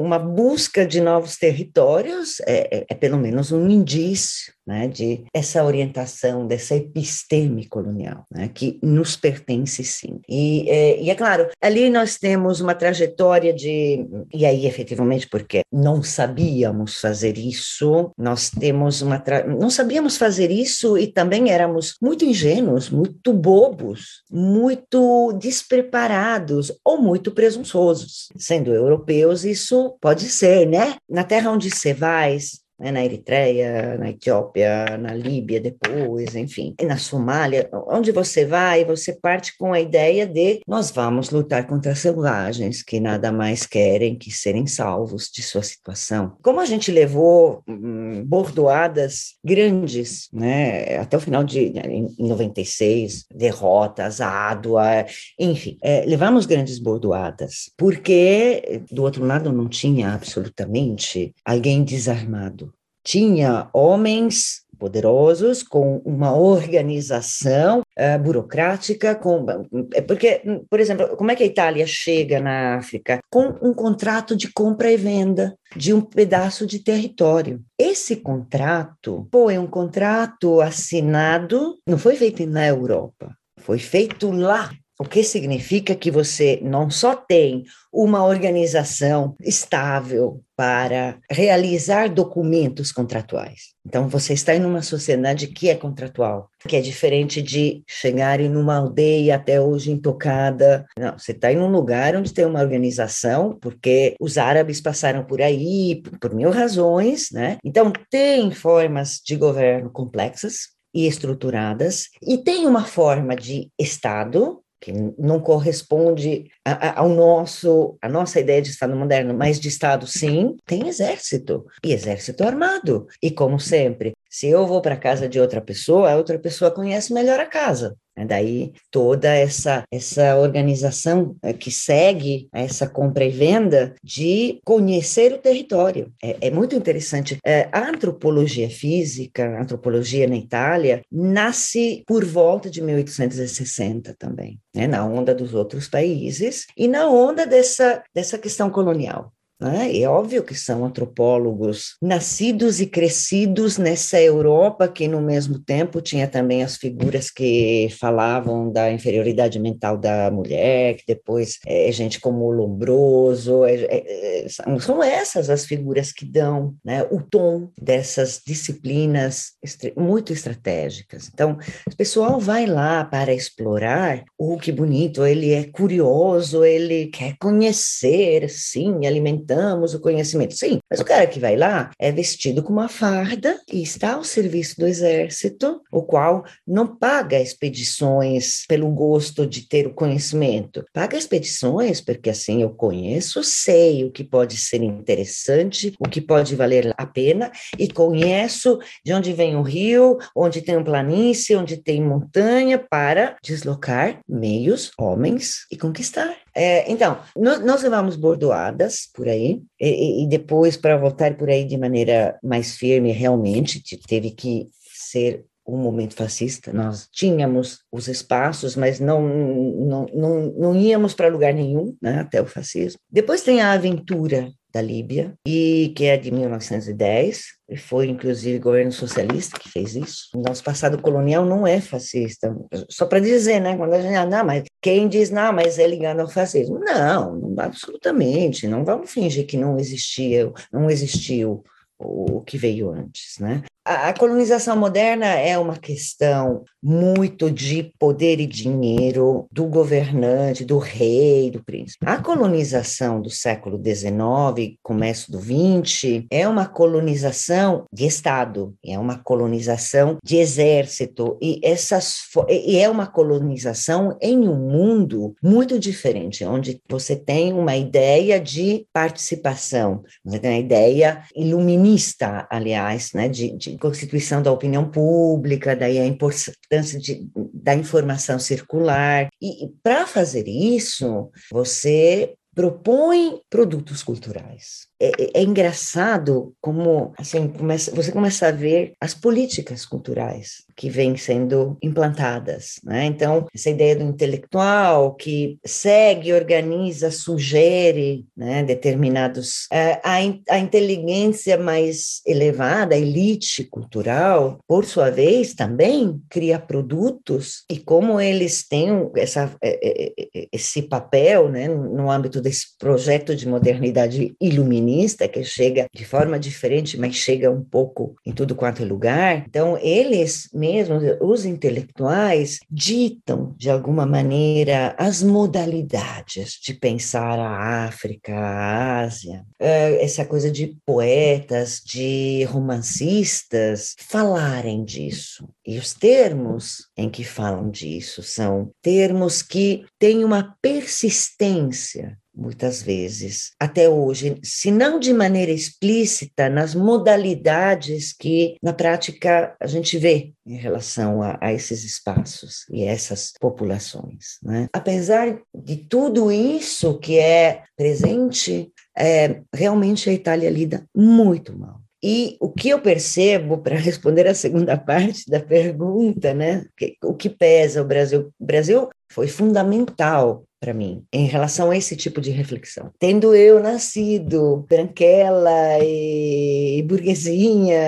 uma 0.00 0.18
busca 0.18 0.86
de 0.86 1.00
novos 1.00 1.36
territórios 1.36 2.40
é, 2.46 2.78
é, 2.78 2.86
é 2.88 2.94
pelo 2.94 3.18
menos 3.18 3.52
um 3.52 3.68
indício 3.68 4.56
né, 4.66 4.88
de 4.88 5.24
essa 5.32 5.62
orientação, 5.64 6.46
dessa 6.46 6.74
episteme 6.74 7.66
colonial, 7.66 8.24
né, 8.30 8.50
que 8.52 8.80
nos 8.82 9.16
pertence 9.16 9.84
sim. 9.84 10.20
E, 10.28 10.68
é, 10.68 11.00
e 11.00 11.08
é 11.08 11.14
claro, 11.14 11.48
ali 11.62 11.88
nós 11.88 12.18
temos 12.18 12.60
uma 12.60 12.74
trajetória 12.74 13.54
de 13.54 14.05
e 14.32 14.44
aí 14.44 14.66
efetivamente 14.66 15.28
porque 15.28 15.62
não 15.72 16.02
sabíamos 16.02 17.00
fazer 17.00 17.38
isso, 17.38 18.10
nós 18.16 18.50
temos 18.50 19.02
uma 19.02 19.22
não 19.58 19.70
sabíamos 19.70 20.16
fazer 20.16 20.50
isso 20.50 20.96
e 20.96 21.06
também 21.06 21.50
éramos 21.50 21.94
muito 22.00 22.24
ingênuos, 22.24 22.90
muito 22.90 23.32
bobos, 23.32 24.22
muito 24.30 25.32
despreparados 25.32 26.72
ou 26.84 26.98
muito 26.98 27.30
presunçosos. 27.30 28.28
Sendo 28.36 28.72
europeus, 28.72 29.44
isso 29.44 29.96
pode 30.00 30.28
ser, 30.28 30.66
né? 30.66 30.96
Na 31.08 31.24
terra 31.24 31.50
onde 31.50 31.70
você 31.70 31.92
vai, 31.92 32.38
né, 32.78 32.92
na 32.92 33.04
Eritreia, 33.04 33.96
na 33.98 34.10
Etiópia, 34.10 34.96
na 34.98 35.14
Líbia 35.14 35.60
depois, 35.60 36.34
enfim, 36.34 36.74
e 36.80 36.84
na 36.84 36.96
Somália, 36.96 37.68
onde 37.88 38.12
você 38.12 38.44
vai, 38.44 38.84
você 38.84 39.12
parte 39.14 39.56
com 39.56 39.72
a 39.72 39.80
ideia 39.80 40.26
de 40.26 40.60
nós 40.66 40.90
vamos 40.90 41.30
lutar 41.30 41.66
contra 41.66 41.94
selvagens 41.94 42.82
que 42.82 43.00
nada 43.00 43.32
mais 43.32 43.66
querem 43.66 44.16
que 44.16 44.30
serem 44.30 44.66
salvos 44.66 45.30
de 45.30 45.42
sua 45.42 45.62
situação. 45.62 46.36
Como 46.42 46.60
a 46.60 46.66
gente 46.66 46.90
levou 46.90 47.62
hum, 47.68 48.22
bordoadas 48.24 49.34
grandes, 49.44 50.28
né, 50.32 50.98
até 50.98 51.16
o 51.16 51.20
final 51.20 51.44
de 51.44 51.66
em 51.76 52.14
96, 52.18 53.26
derrotas, 53.34 54.20
Adwa, 54.20 55.04
enfim, 55.38 55.78
é, 55.82 56.04
levamos 56.06 56.46
grandes 56.46 56.78
bordoadas, 56.78 57.70
porque 57.76 58.82
do 58.90 59.02
outro 59.02 59.24
lado 59.24 59.52
não 59.52 59.68
tinha 59.68 60.12
absolutamente 60.12 61.34
alguém 61.44 61.84
desarmado 61.84 62.65
tinha 63.06 63.68
homens 63.72 64.66
poderosos 64.78 65.62
com 65.62 66.02
uma 66.04 66.36
organização 66.36 67.80
uh, 67.80 68.22
burocrática 68.22 69.14
com 69.14 69.46
é 69.94 70.02
porque 70.02 70.42
por 70.68 70.80
exemplo 70.80 71.16
como 71.16 71.30
é 71.30 71.36
que 71.36 71.44
a 71.44 71.46
Itália 71.46 71.86
chega 71.86 72.40
na 72.40 72.76
África? 72.76 73.20
Com 73.30 73.54
um 73.62 73.72
contrato 73.72 74.36
de 74.36 74.52
compra 74.52 74.90
e 74.90 74.96
venda 74.96 75.56
de 75.74 75.94
um 75.94 76.02
pedaço 76.02 76.66
de 76.66 76.80
território. 76.80 77.62
Esse 77.78 78.16
contrato 78.16 79.26
foi 79.32 79.56
um 79.56 79.66
contrato 79.66 80.60
assinado 80.60 81.78
não 81.88 81.96
foi 81.96 82.16
feito 82.16 82.44
na 82.44 82.66
Europa 82.66 83.34
foi 83.58 83.78
feito 83.78 84.30
lá 84.30 84.70
O 84.98 85.04
que 85.04 85.22
significa 85.22 85.94
que 85.94 86.10
você 86.10 86.58
não 86.62 86.90
só 86.90 87.14
tem 87.14 87.64
uma 87.92 88.24
organização 88.24 89.34
estável 89.42 90.42
para 90.56 91.18
realizar 91.30 92.08
documentos 92.08 92.92
contratuais. 92.92 93.74
Então, 93.86 94.08
você 94.08 94.32
está 94.32 94.54
em 94.54 94.64
uma 94.64 94.80
sociedade 94.80 95.48
que 95.48 95.68
é 95.68 95.74
contratual, 95.74 96.48
que 96.66 96.76
é 96.76 96.80
diferente 96.80 97.42
de 97.42 97.82
chegar 97.86 98.40
em 98.40 98.56
uma 98.56 98.76
aldeia 98.76 99.36
até 99.36 99.60
hoje 99.60 99.90
intocada. 99.90 100.86
Não, 100.98 101.18
você 101.18 101.32
está 101.32 101.52
em 101.52 101.58
um 101.58 101.68
lugar 101.68 102.16
onde 102.16 102.32
tem 102.32 102.46
uma 102.46 102.60
organização, 102.62 103.58
porque 103.60 104.14
os 104.18 104.38
árabes 104.38 104.80
passaram 104.80 105.24
por 105.24 105.42
aí 105.42 106.02
por 106.20 106.34
mil 106.34 106.50
razões, 106.50 107.30
né? 107.30 107.58
Então, 107.62 107.92
tem 108.10 108.50
formas 108.50 109.20
de 109.24 109.36
governo 109.36 109.90
complexas, 109.90 110.74
e 110.94 111.06
estruturadas, 111.06 112.08
e 112.26 112.38
tem 112.38 112.66
uma 112.66 112.82
forma 112.86 113.36
de 113.36 113.70
Estado 113.78 114.62
que 114.86 114.92
não 115.18 115.40
corresponde 115.40 116.48
ao 116.94 117.08
nosso 117.08 117.98
a 118.00 118.08
nossa 118.08 118.38
ideia 118.38 118.62
de 118.62 118.70
Estado 118.70 118.94
moderno, 118.94 119.34
mas 119.34 119.58
de 119.58 119.66
Estado 119.66 120.06
sim, 120.06 120.56
tem 120.64 120.86
exército 120.86 121.66
e 121.84 121.92
exército 121.92 122.44
armado. 122.44 123.08
E 123.20 123.28
como 123.28 123.58
sempre, 123.58 124.12
se 124.30 124.46
eu 124.46 124.64
vou 124.64 124.80
para 124.80 124.94
a 124.94 124.98
casa 124.98 125.28
de 125.28 125.40
outra 125.40 125.60
pessoa, 125.60 126.12
a 126.12 126.16
outra 126.16 126.38
pessoa 126.38 126.70
conhece 126.70 127.12
melhor 127.12 127.40
a 127.40 127.46
casa. 127.46 127.96
É 128.16 128.24
daí 128.24 128.72
toda 128.90 129.28
essa, 129.28 129.84
essa 129.92 130.36
organização 130.36 131.36
eh, 131.42 131.52
que 131.52 131.70
segue 131.70 132.48
essa 132.52 132.88
compra 132.88 133.24
e 133.24 133.30
venda 133.30 133.94
de 134.02 134.58
conhecer 134.64 135.34
o 135.34 135.38
território. 135.38 136.10
É, 136.22 136.48
é 136.48 136.50
muito 136.50 136.74
interessante. 136.74 137.36
É, 137.44 137.68
a 137.70 137.88
antropologia 137.88 138.70
física, 138.70 139.44
a 139.44 139.62
antropologia 139.62 140.26
na 140.26 140.36
Itália, 140.36 141.02
nasce 141.12 142.02
por 142.06 142.24
volta 142.24 142.70
de 142.70 142.80
1860 142.80 144.14
também, 144.18 144.58
né, 144.74 144.86
na 144.86 145.04
onda 145.04 145.34
dos 145.34 145.52
outros 145.52 145.88
países 145.88 146.66
e 146.76 146.88
na 146.88 147.08
onda 147.08 147.46
dessa, 147.46 148.02
dessa 148.14 148.38
questão 148.38 148.70
colonial. 148.70 149.32
Né? 149.60 149.98
É 149.98 150.08
óbvio 150.08 150.42
que 150.42 150.54
são 150.54 150.84
antropólogos 150.84 151.96
nascidos 152.02 152.80
e 152.80 152.86
crescidos 152.86 153.78
nessa 153.78 154.20
Europa 154.20 154.86
que, 154.86 155.08
no 155.08 155.20
mesmo 155.22 155.58
tempo, 155.58 156.00
tinha 156.00 156.28
também 156.28 156.62
as 156.62 156.76
figuras 156.76 157.30
que 157.30 157.88
falavam 157.98 158.70
da 158.70 158.92
inferioridade 158.92 159.58
mental 159.58 159.96
da 159.96 160.30
mulher, 160.30 160.96
que 160.96 161.04
depois 161.06 161.58
é 161.66 161.90
gente 161.90 162.20
como 162.20 162.44
o 162.44 162.50
Lombroso. 162.50 163.64
É, 163.64 163.74
é, 163.74 164.44
é 164.44 164.48
são 164.78 165.02
essas 165.02 165.48
as 165.48 165.64
figuras 165.64 166.12
que 166.12 166.26
dão 166.26 166.74
né, 166.84 167.02
o 167.10 167.22
tom 167.22 167.70
dessas 167.80 168.42
disciplinas 168.46 169.52
muito 169.96 170.32
estratégicas. 170.32 171.30
Então, 171.32 171.58
o 171.90 171.96
pessoal 171.96 172.38
vai 172.38 172.66
lá 172.66 173.04
para 173.04 173.32
explorar. 173.32 174.24
Oh, 174.38 174.58
que 174.58 174.70
bonito! 174.70 175.24
Ele 175.24 175.52
é 175.52 175.64
curioso, 175.64 176.64
ele 176.64 177.06
quer 177.06 177.36
conhecer, 177.38 178.48
sim, 178.50 179.06
alimentar 179.06 179.45
aumentamos 179.46 179.94
o 179.94 180.00
conhecimento. 180.00 180.56
Sim, 180.56 180.78
mas 180.90 181.00
o 181.00 181.04
cara 181.04 181.26
que 181.26 181.38
vai 181.38 181.56
lá 181.56 181.90
é 181.98 182.10
vestido 182.10 182.62
com 182.62 182.72
uma 182.72 182.88
farda 182.88 183.58
e 183.72 183.82
está 183.82 184.14
ao 184.14 184.24
serviço 184.24 184.78
do 184.78 184.86
exército, 184.86 185.80
o 185.90 186.02
qual 186.02 186.44
não 186.66 186.86
paga 186.86 187.40
expedições 187.40 188.64
pelo 188.68 188.90
gosto 188.90 189.46
de 189.46 189.68
ter 189.68 189.86
o 189.86 189.94
conhecimento. 189.94 190.84
Paga 190.92 191.16
expedições 191.16 192.00
porque 192.00 192.30
assim 192.30 192.62
eu 192.62 192.70
conheço, 192.70 193.42
sei 193.44 194.04
o 194.04 194.10
que 194.10 194.24
pode 194.24 194.56
ser 194.56 194.82
interessante, 194.82 195.94
o 195.98 196.08
que 196.08 196.20
pode 196.20 196.56
valer 196.56 196.92
a 196.96 197.06
pena 197.06 197.50
e 197.78 197.88
conheço 197.88 198.78
de 199.04 199.12
onde 199.12 199.32
vem 199.32 199.56
o 199.56 199.62
rio, 199.62 200.18
onde 200.34 200.62
tem 200.62 200.76
um 200.76 200.84
planície, 200.84 201.56
onde 201.56 201.76
tem 201.76 202.02
montanha 202.02 202.78
para 202.78 203.36
deslocar 203.42 204.20
meios, 204.28 204.90
homens 204.98 205.66
e 205.70 205.76
conquistar. 205.76 206.45
É, 206.58 206.90
então, 206.90 207.20
nós, 207.36 207.62
nós, 207.62 207.82
levamos 207.82 208.16
bordoadas 208.16 209.10
por 209.14 209.28
aí, 209.28 209.62
e, 209.78 210.24
e 210.24 210.26
depois, 210.26 210.74
para 210.74 210.96
voltar 210.96 211.36
por 211.36 211.50
aí 211.50 211.66
de 211.66 211.76
maneira 211.76 212.38
mais 212.42 212.78
firme, 212.78 213.12
realmente 213.12 213.82
teve 214.08 214.30
que 214.30 214.66
ser 214.80 215.44
um 215.66 215.76
momento 215.76 216.14
fascista. 216.14 216.72
Nós 216.72 217.08
tínhamos 217.12 217.80
os 217.92 218.08
espaços, 218.08 218.74
mas 218.74 218.98
não, 219.00 219.20
não, 219.20 220.06
não, 220.14 220.40
não 220.56 220.76
íamos 220.76 221.12
para 221.12 221.28
lugar 221.28 221.52
nenhum, 221.52 221.94
né, 222.00 222.20
até 222.20 222.40
o 222.40 222.46
fascismo. 222.46 222.98
Depois 223.10 223.42
tem 223.42 223.60
a 223.60 223.72
aventura 223.72 224.50
da 224.76 224.82
Líbia, 224.82 225.32
e 225.46 225.92
que 225.96 226.04
é 226.04 226.18
de 226.18 226.30
1910, 226.30 227.44
e 227.70 227.76
foi 227.78 228.08
inclusive 228.08 228.58
governo 228.58 228.92
socialista 228.92 229.58
que 229.58 229.70
fez 229.70 229.96
isso. 229.96 230.28
Nosso 230.34 230.62
passado 230.62 231.00
colonial 231.00 231.46
não 231.46 231.66
é 231.66 231.80
fascista, 231.80 232.54
só 232.90 233.06
para 233.06 233.18
dizer, 233.18 233.58
né? 233.58 233.74
Quando 233.74 233.94
a 233.94 234.02
gente, 234.02 234.14
ah, 234.14 234.26
não, 234.26 234.44
mas 234.44 234.64
quem 234.82 235.08
diz, 235.08 235.30
não, 235.30 235.50
mas 235.52 235.78
é 235.78 235.86
ligado 235.86 236.20
ao 236.20 236.28
fascismo? 236.28 236.78
Não, 236.78 237.54
absolutamente, 237.58 238.68
não 238.68 238.84
vamos 238.84 239.10
fingir 239.10 239.46
que 239.46 239.56
não 239.56 239.78
existia, 239.78 240.52
não 240.70 240.90
existiu 240.90 241.64
o 241.98 242.42
que 242.42 242.58
veio 242.58 242.90
antes, 242.90 243.38
né? 243.40 243.62
A 243.86 244.12
colonização 244.12 244.76
moderna 244.76 245.26
é 245.26 245.56
uma 245.56 245.76
questão 245.76 246.64
muito 246.82 247.48
de 247.48 247.92
poder 248.00 248.40
e 248.40 248.46
dinheiro 248.46 249.46
do 249.52 249.64
governante, 249.66 250.64
do 250.64 250.78
rei, 250.78 251.52
do 251.52 251.62
príncipe. 251.62 252.04
A 252.04 252.16
colonização 252.16 253.22
do 253.22 253.30
século 253.30 253.80
XIX, 253.80 254.76
começo 254.82 255.30
do 255.30 255.38
XX, 255.38 256.24
é 256.32 256.48
uma 256.48 256.66
colonização 256.66 257.84
de 257.92 258.06
Estado, 258.06 258.74
é 258.84 258.98
uma 258.98 259.18
colonização 259.18 260.16
de 260.24 260.36
exército, 260.36 261.38
e, 261.40 261.60
essas, 261.62 262.22
e 262.48 262.78
é 262.78 262.90
uma 262.90 263.06
colonização 263.06 264.18
em 264.20 264.48
um 264.48 264.56
mundo 264.56 265.36
muito 265.40 265.78
diferente, 265.78 266.44
onde 266.44 266.82
você 266.88 267.14
tem 267.14 267.52
uma 267.52 267.76
ideia 267.76 268.40
de 268.40 268.84
participação, 268.92 270.02
você 270.24 270.40
tem 270.40 270.50
uma 270.50 270.58
ideia 270.58 271.22
iluminista, 271.36 272.48
aliás, 272.50 273.12
né, 273.12 273.28
de, 273.28 273.56
de 273.56 273.75
constituição 273.78 274.42
da 274.42 274.52
opinião 274.52 274.90
pública, 274.90 275.76
daí 275.76 275.98
a 275.98 276.06
importância 276.06 276.98
de, 276.98 277.28
da 277.52 277.74
informação 277.74 278.38
circular. 278.38 279.28
E, 279.40 279.64
e 279.64 279.68
para 279.82 280.06
fazer 280.06 280.48
isso, 280.48 281.30
você 281.50 282.34
propõe 282.54 283.38
produtos 283.50 284.02
culturais. 284.02 284.86
É, 284.98 285.08
é, 285.08 285.30
é, 285.34 285.42
engraçado 285.42 286.54
como 286.60 287.12
assim 287.18 287.48
começa, 287.48 287.90
você 287.94 288.10
começa 288.10 288.48
a 288.48 288.52
ver 288.52 288.94
as 289.00 289.12
políticas 289.12 289.84
culturais 289.84 290.64
que 290.74 290.88
vêm 290.88 291.16
sendo 291.16 291.76
implantadas. 291.82 292.80
Né? 292.82 293.04
Então, 293.04 293.46
essa 293.54 293.70
ideia 293.70 293.96
do 293.96 294.04
intelectual 294.04 295.14
que 295.14 295.58
segue, 295.64 296.32
organiza, 296.32 297.10
sugere 297.10 298.24
né, 298.36 298.62
determinados. 298.62 299.66
É, 299.70 300.00
a, 300.02 300.16
a 300.50 300.58
inteligência 300.58 301.58
mais 301.58 302.20
elevada, 302.26 302.94
a 302.94 302.98
elite 302.98 303.64
cultural, 303.64 304.58
por 304.66 304.84
sua 304.84 305.10
vez, 305.10 305.54
também 305.54 306.20
cria 306.28 306.58
produtos, 306.58 307.64
e 307.70 307.78
como 307.78 308.20
eles 308.20 308.66
têm 308.66 309.10
essa, 309.16 309.54
é, 309.62 310.12
é, 310.34 310.48
esse 310.52 310.82
papel 310.82 311.50
né, 311.50 311.68
no 311.68 312.10
âmbito 312.10 312.40
desse 312.40 312.76
projeto 312.78 313.34
de 313.34 313.48
modernidade 313.48 314.34
iluminada 314.40 314.85
feminista 314.86 315.26
que 315.26 315.42
chega 315.42 315.86
de 315.92 316.04
forma 316.04 316.38
diferente, 316.38 316.98
mas 316.98 317.16
chega 317.16 317.50
um 317.50 317.62
pouco 317.62 318.14
em 318.24 318.32
tudo 318.32 318.54
quanto 318.54 318.82
é 318.82 318.84
lugar. 318.84 319.44
Então, 319.48 319.76
eles 319.78 320.48
mesmos, 320.52 321.02
os 321.20 321.44
intelectuais, 321.44 322.58
ditam 322.70 323.54
de 323.56 323.68
alguma 323.68 324.06
maneira 324.06 324.94
as 324.96 325.22
modalidades 325.22 326.58
de 326.62 326.74
pensar 326.74 327.38
a 327.38 327.86
África, 327.86 328.34
a 328.34 329.00
Ásia, 329.00 329.44
é, 329.58 330.04
essa 330.04 330.24
coisa 330.24 330.50
de 330.50 330.76
poetas, 330.86 331.80
de 331.84 332.44
romancistas 332.44 333.94
falarem 333.98 334.84
disso. 334.84 335.48
E 335.66 335.78
os 335.78 335.92
termos 335.92 336.88
em 336.96 337.10
que 337.10 337.24
falam 337.24 337.70
disso 337.70 338.22
são 338.22 338.70
termos 338.80 339.42
que 339.42 339.84
têm 339.98 340.24
uma 340.24 340.54
persistência 340.62 342.16
muitas 342.36 342.82
vezes, 342.82 343.52
até 343.58 343.88
hoje, 343.88 344.38
se 344.42 344.70
não 344.70 345.00
de 345.00 345.12
maneira 345.12 345.50
explícita, 345.50 346.48
nas 346.48 346.74
modalidades 346.74 348.12
que 348.12 348.56
na 348.62 348.72
prática 348.72 349.56
a 349.60 349.66
gente 349.66 349.96
vê 349.96 350.32
em 350.46 350.56
relação 350.56 351.22
a, 351.22 351.38
a 351.40 351.52
esses 351.52 351.84
espaços 351.84 352.66
e 352.70 352.84
essas 352.84 353.32
populações. 353.40 354.38
Né? 354.42 354.68
Apesar 354.72 355.40
de 355.54 355.76
tudo 355.76 356.30
isso 356.30 356.98
que 356.98 357.18
é 357.18 357.62
presente, 357.76 358.70
é, 358.96 359.40
realmente 359.52 360.10
a 360.10 360.12
Itália 360.12 360.50
lida 360.50 360.86
muito 360.94 361.56
mal. 361.58 361.80
E 362.02 362.36
o 362.40 362.50
que 362.50 362.68
eu 362.68 362.80
percebo, 362.80 363.58
para 363.62 363.76
responder 363.76 364.26
a 364.26 364.34
segunda 364.34 364.76
parte 364.76 365.28
da 365.28 365.40
pergunta, 365.40 366.34
né, 366.34 366.66
o 367.02 367.14
que 367.14 367.28
pesa 367.28 367.82
o 367.82 367.86
Brasil? 367.86 368.32
O 368.38 368.44
Brasil 368.44 368.88
foi 369.16 369.28
fundamental 369.28 370.44
para 370.60 370.74
mim 370.74 371.02
em 371.10 371.24
relação 371.24 371.70
a 371.70 371.76
esse 371.76 371.96
tipo 371.96 372.20
de 372.20 372.30
reflexão. 372.30 372.92
Tendo 372.98 373.34
eu 373.34 373.58
nascido 373.58 374.66
branquela 374.68 375.78
e 375.82 376.84
burguesinha 376.86 377.80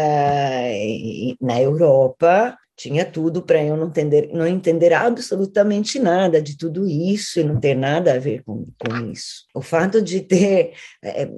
na 1.38 1.60
Europa, 1.60 2.56
tinha 2.74 3.04
tudo 3.04 3.42
para 3.42 3.62
eu 3.62 3.76
não 3.76 3.88
entender, 3.88 4.30
não 4.32 4.46
entender 4.46 4.94
absolutamente 4.94 5.98
nada 5.98 6.40
de 6.40 6.56
tudo 6.56 6.88
isso 6.88 7.38
e 7.38 7.44
não 7.44 7.60
ter 7.60 7.74
nada 7.74 8.14
a 8.14 8.18
ver 8.18 8.42
com, 8.42 8.64
com 8.78 9.10
isso. 9.12 9.44
O 9.54 9.60
fato 9.60 10.00
de 10.00 10.22
ter. 10.22 10.72
É, 11.04 11.28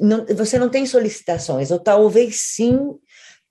não, 0.00 0.26
você 0.26 0.58
não 0.58 0.68
tem 0.68 0.86
solicitações, 0.86 1.70
ou 1.70 1.78
talvez 1.78 2.40
sim, 2.40 2.96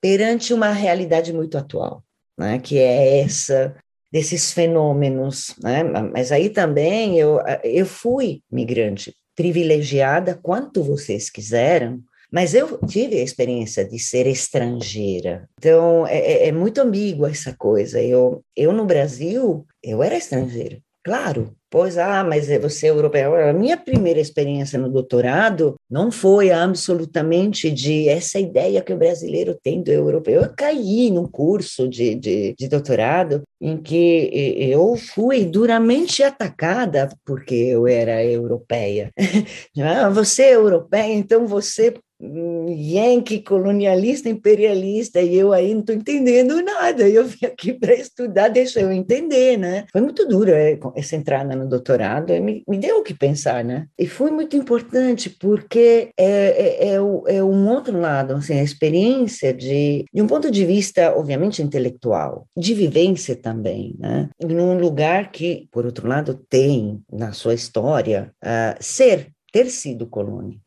perante 0.02 0.54
uma 0.54 0.74
realidade 0.74 1.32
muito 1.32 1.58
atual, 1.58 2.04
né, 2.38 2.60
que 2.60 2.78
é 2.78 3.22
essa 3.22 3.74
desses 4.12 4.52
fenômenos, 4.52 5.56
né? 5.62 5.84
Mas 5.84 6.32
aí 6.32 6.50
também 6.50 7.20
eu, 7.20 7.40
eu 7.64 7.86
fui 7.86 8.42
migrante 8.52 9.14
privilegiada 9.36 10.38
quanto 10.42 10.84
vocês 10.84 11.30
quiseram, 11.30 12.02
mas 12.32 12.54
eu 12.54 12.78
tive 12.86 13.20
a 13.20 13.24
experiência 13.24 13.88
de 13.88 13.98
ser 13.98 14.28
estrangeira. 14.28 15.50
Então, 15.58 16.06
é, 16.06 16.18
é, 16.18 16.48
é 16.48 16.52
muito 16.52 16.80
ambígua 16.80 17.30
essa 17.30 17.56
coisa. 17.56 18.02
Eu, 18.02 18.44
eu, 18.56 18.74
no 18.74 18.86
Brasil, 18.86 19.66
eu 19.82 20.04
era 20.04 20.18
estrangeira. 20.18 20.80
Claro, 21.04 21.56
pois, 21.70 21.98
ah, 21.98 22.24
mas 22.24 22.48
você 22.60 22.88
é 22.88 22.90
europeu. 22.90 23.36
A 23.36 23.54
minha 23.54 23.78
primeira 23.78 24.20
experiência 24.20 24.80
no 24.80 24.90
doutorado 24.90 25.76
não 25.90 26.12
foi 26.12 26.52
absolutamente 26.52 27.72
de 27.72 28.10
essa 28.10 28.40
ideia 28.40 28.82
que 28.82 28.94
o 28.94 28.98
brasileiro 28.98 29.58
tem 29.62 29.82
do 29.82 29.92
europeu. 29.92 30.42
Eu 30.42 30.54
caí 30.56 31.12
num 31.12 31.28
curso 31.28 31.88
de, 31.88 32.16
de, 32.16 32.56
de 32.58 32.68
doutorado 32.68 33.44
em 33.62 33.78
que 33.78 34.30
eu 34.72 34.96
fui 34.96 35.46
duramente 35.46 36.24
atacada 36.24 37.10
porque 37.26 37.56
eu 37.56 37.88
era 37.88 38.24
europeia. 38.24 39.12
ah, 39.82 40.10
você 40.10 40.44
é 40.44 40.56
europeia, 40.56 41.14
então 41.14 41.46
você 41.48 41.94
yankee, 42.22 43.40
colonialista, 43.40 44.30
imperialista, 44.30 45.22
e 45.22 45.36
eu 45.36 45.54
aí 45.54 45.74
não 45.74 45.82
estou 45.82 45.96
entendendo 45.96 46.62
nada. 46.62 47.08
Eu 47.08 47.26
vim 47.26 47.46
aqui 47.46 47.74
para 47.80 47.94
estudar, 47.94 48.50
deixa 48.50 48.80
eu 48.80 48.92
entender, 48.92 49.58
né? 49.58 49.86
Foi 49.92 50.02
muito 50.02 50.28
duro 50.28 50.52
é, 50.52 50.78
essa 50.96 51.16
entrada 51.16 51.56
no 51.56 51.68
doutorado, 51.68 52.34
me, 52.42 52.64
me 52.68 52.78
deu 52.78 53.00
o 53.00 53.04
que 53.04 53.14
pensar, 53.14 53.64
né? 53.64 53.88
E 53.98 54.06
foi 54.08 54.32
muito 54.32 54.56
importante 54.56 55.30
porque 55.30 56.12
é, 56.18 56.26
é, 56.26 56.88
é, 56.90 56.94
é 57.38 57.44
um 57.44 57.70
outro 57.70 58.00
lado, 58.00 58.34
assim, 58.34 58.60
a 58.60 58.64
experiência 58.64 59.54
de, 59.54 60.06
de 60.14 60.22
um 60.22 60.28
ponto 60.28 60.52
de 60.52 60.66
vista, 60.66 61.14
obviamente, 61.16 61.62
intelectual, 61.62 62.46
de 62.58 62.74
vivência 62.74 63.36
também, 63.36 63.96
né? 63.98 64.30
Num 64.42 64.78
lugar 64.78 65.32
que, 65.32 65.68
por 65.72 65.86
outro 65.86 66.08
lado, 66.08 66.40
tem 66.50 67.02
na 67.12 67.32
sua 67.32 67.54
história 67.54 68.32
uh, 68.44 68.76
ser 68.80 69.32
ter 69.52 69.70
sido 69.70 70.08
colônia, 70.08 70.58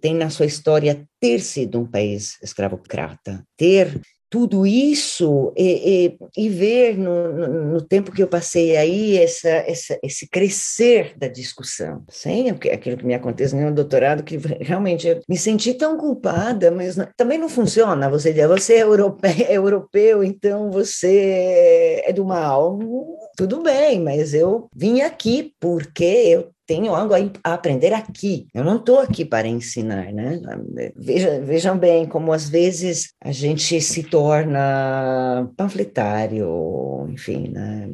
tem 0.00 0.14
na 0.14 0.30
sua 0.30 0.46
história 0.46 1.06
ter 1.20 1.40
sido 1.40 1.80
um 1.80 1.86
país 1.86 2.38
escravocrata, 2.42 3.44
ter 3.56 4.00
tudo 4.32 4.66
isso 4.66 5.52
e, 5.54 6.16
e, 6.34 6.44
e 6.46 6.48
ver 6.48 6.96
no, 6.96 7.32
no, 7.34 7.72
no, 7.74 7.82
tempo 7.82 8.10
que 8.10 8.22
eu 8.22 8.26
passei 8.26 8.78
aí 8.78 9.18
essa, 9.18 9.50
essa, 9.50 9.98
esse 10.02 10.26
crescer 10.26 11.12
da 11.18 11.28
discussão, 11.28 12.02
sem 12.08 12.48
aquilo 12.48 12.96
que 12.96 13.04
me 13.04 13.12
aconteceu 13.12 13.60
no 13.60 13.74
doutorado, 13.74 14.22
que 14.22 14.38
realmente 14.58 15.06
eu 15.06 15.20
me 15.28 15.36
senti 15.36 15.74
tão 15.74 15.98
culpada, 15.98 16.70
mas 16.70 16.96
não, 16.96 17.06
também 17.14 17.36
não 17.36 17.50
funciona. 17.50 18.08
Você 18.08 18.32
diz, 18.32 18.48
você 18.48 18.76
é 18.76 18.82
europeu, 18.84 19.30
é 19.46 19.52
europeu, 19.52 20.24
então 20.24 20.70
você 20.70 22.02
é 22.06 22.10
do 22.14 22.24
mal. 22.24 22.78
Tudo 23.36 23.62
bem, 23.62 24.00
mas 24.00 24.32
eu 24.32 24.66
vim 24.74 25.02
aqui 25.02 25.52
porque 25.60 26.04
eu 26.04 26.51
tenho 26.66 26.94
algo 26.94 27.14
a 27.44 27.54
aprender 27.54 27.92
aqui. 27.92 28.46
Eu 28.54 28.64
não 28.64 28.76
estou 28.76 29.00
aqui 29.00 29.24
para 29.24 29.48
ensinar, 29.48 30.12
né? 30.12 30.40
Veja, 30.96 31.40
vejam 31.40 31.78
bem 31.78 32.06
como 32.06 32.32
às 32.32 32.48
vezes 32.48 33.12
a 33.20 33.32
gente 33.32 33.80
se 33.80 34.02
torna 34.04 35.50
panfletário, 35.56 37.06
enfim, 37.10 37.48
né? 37.48 37.88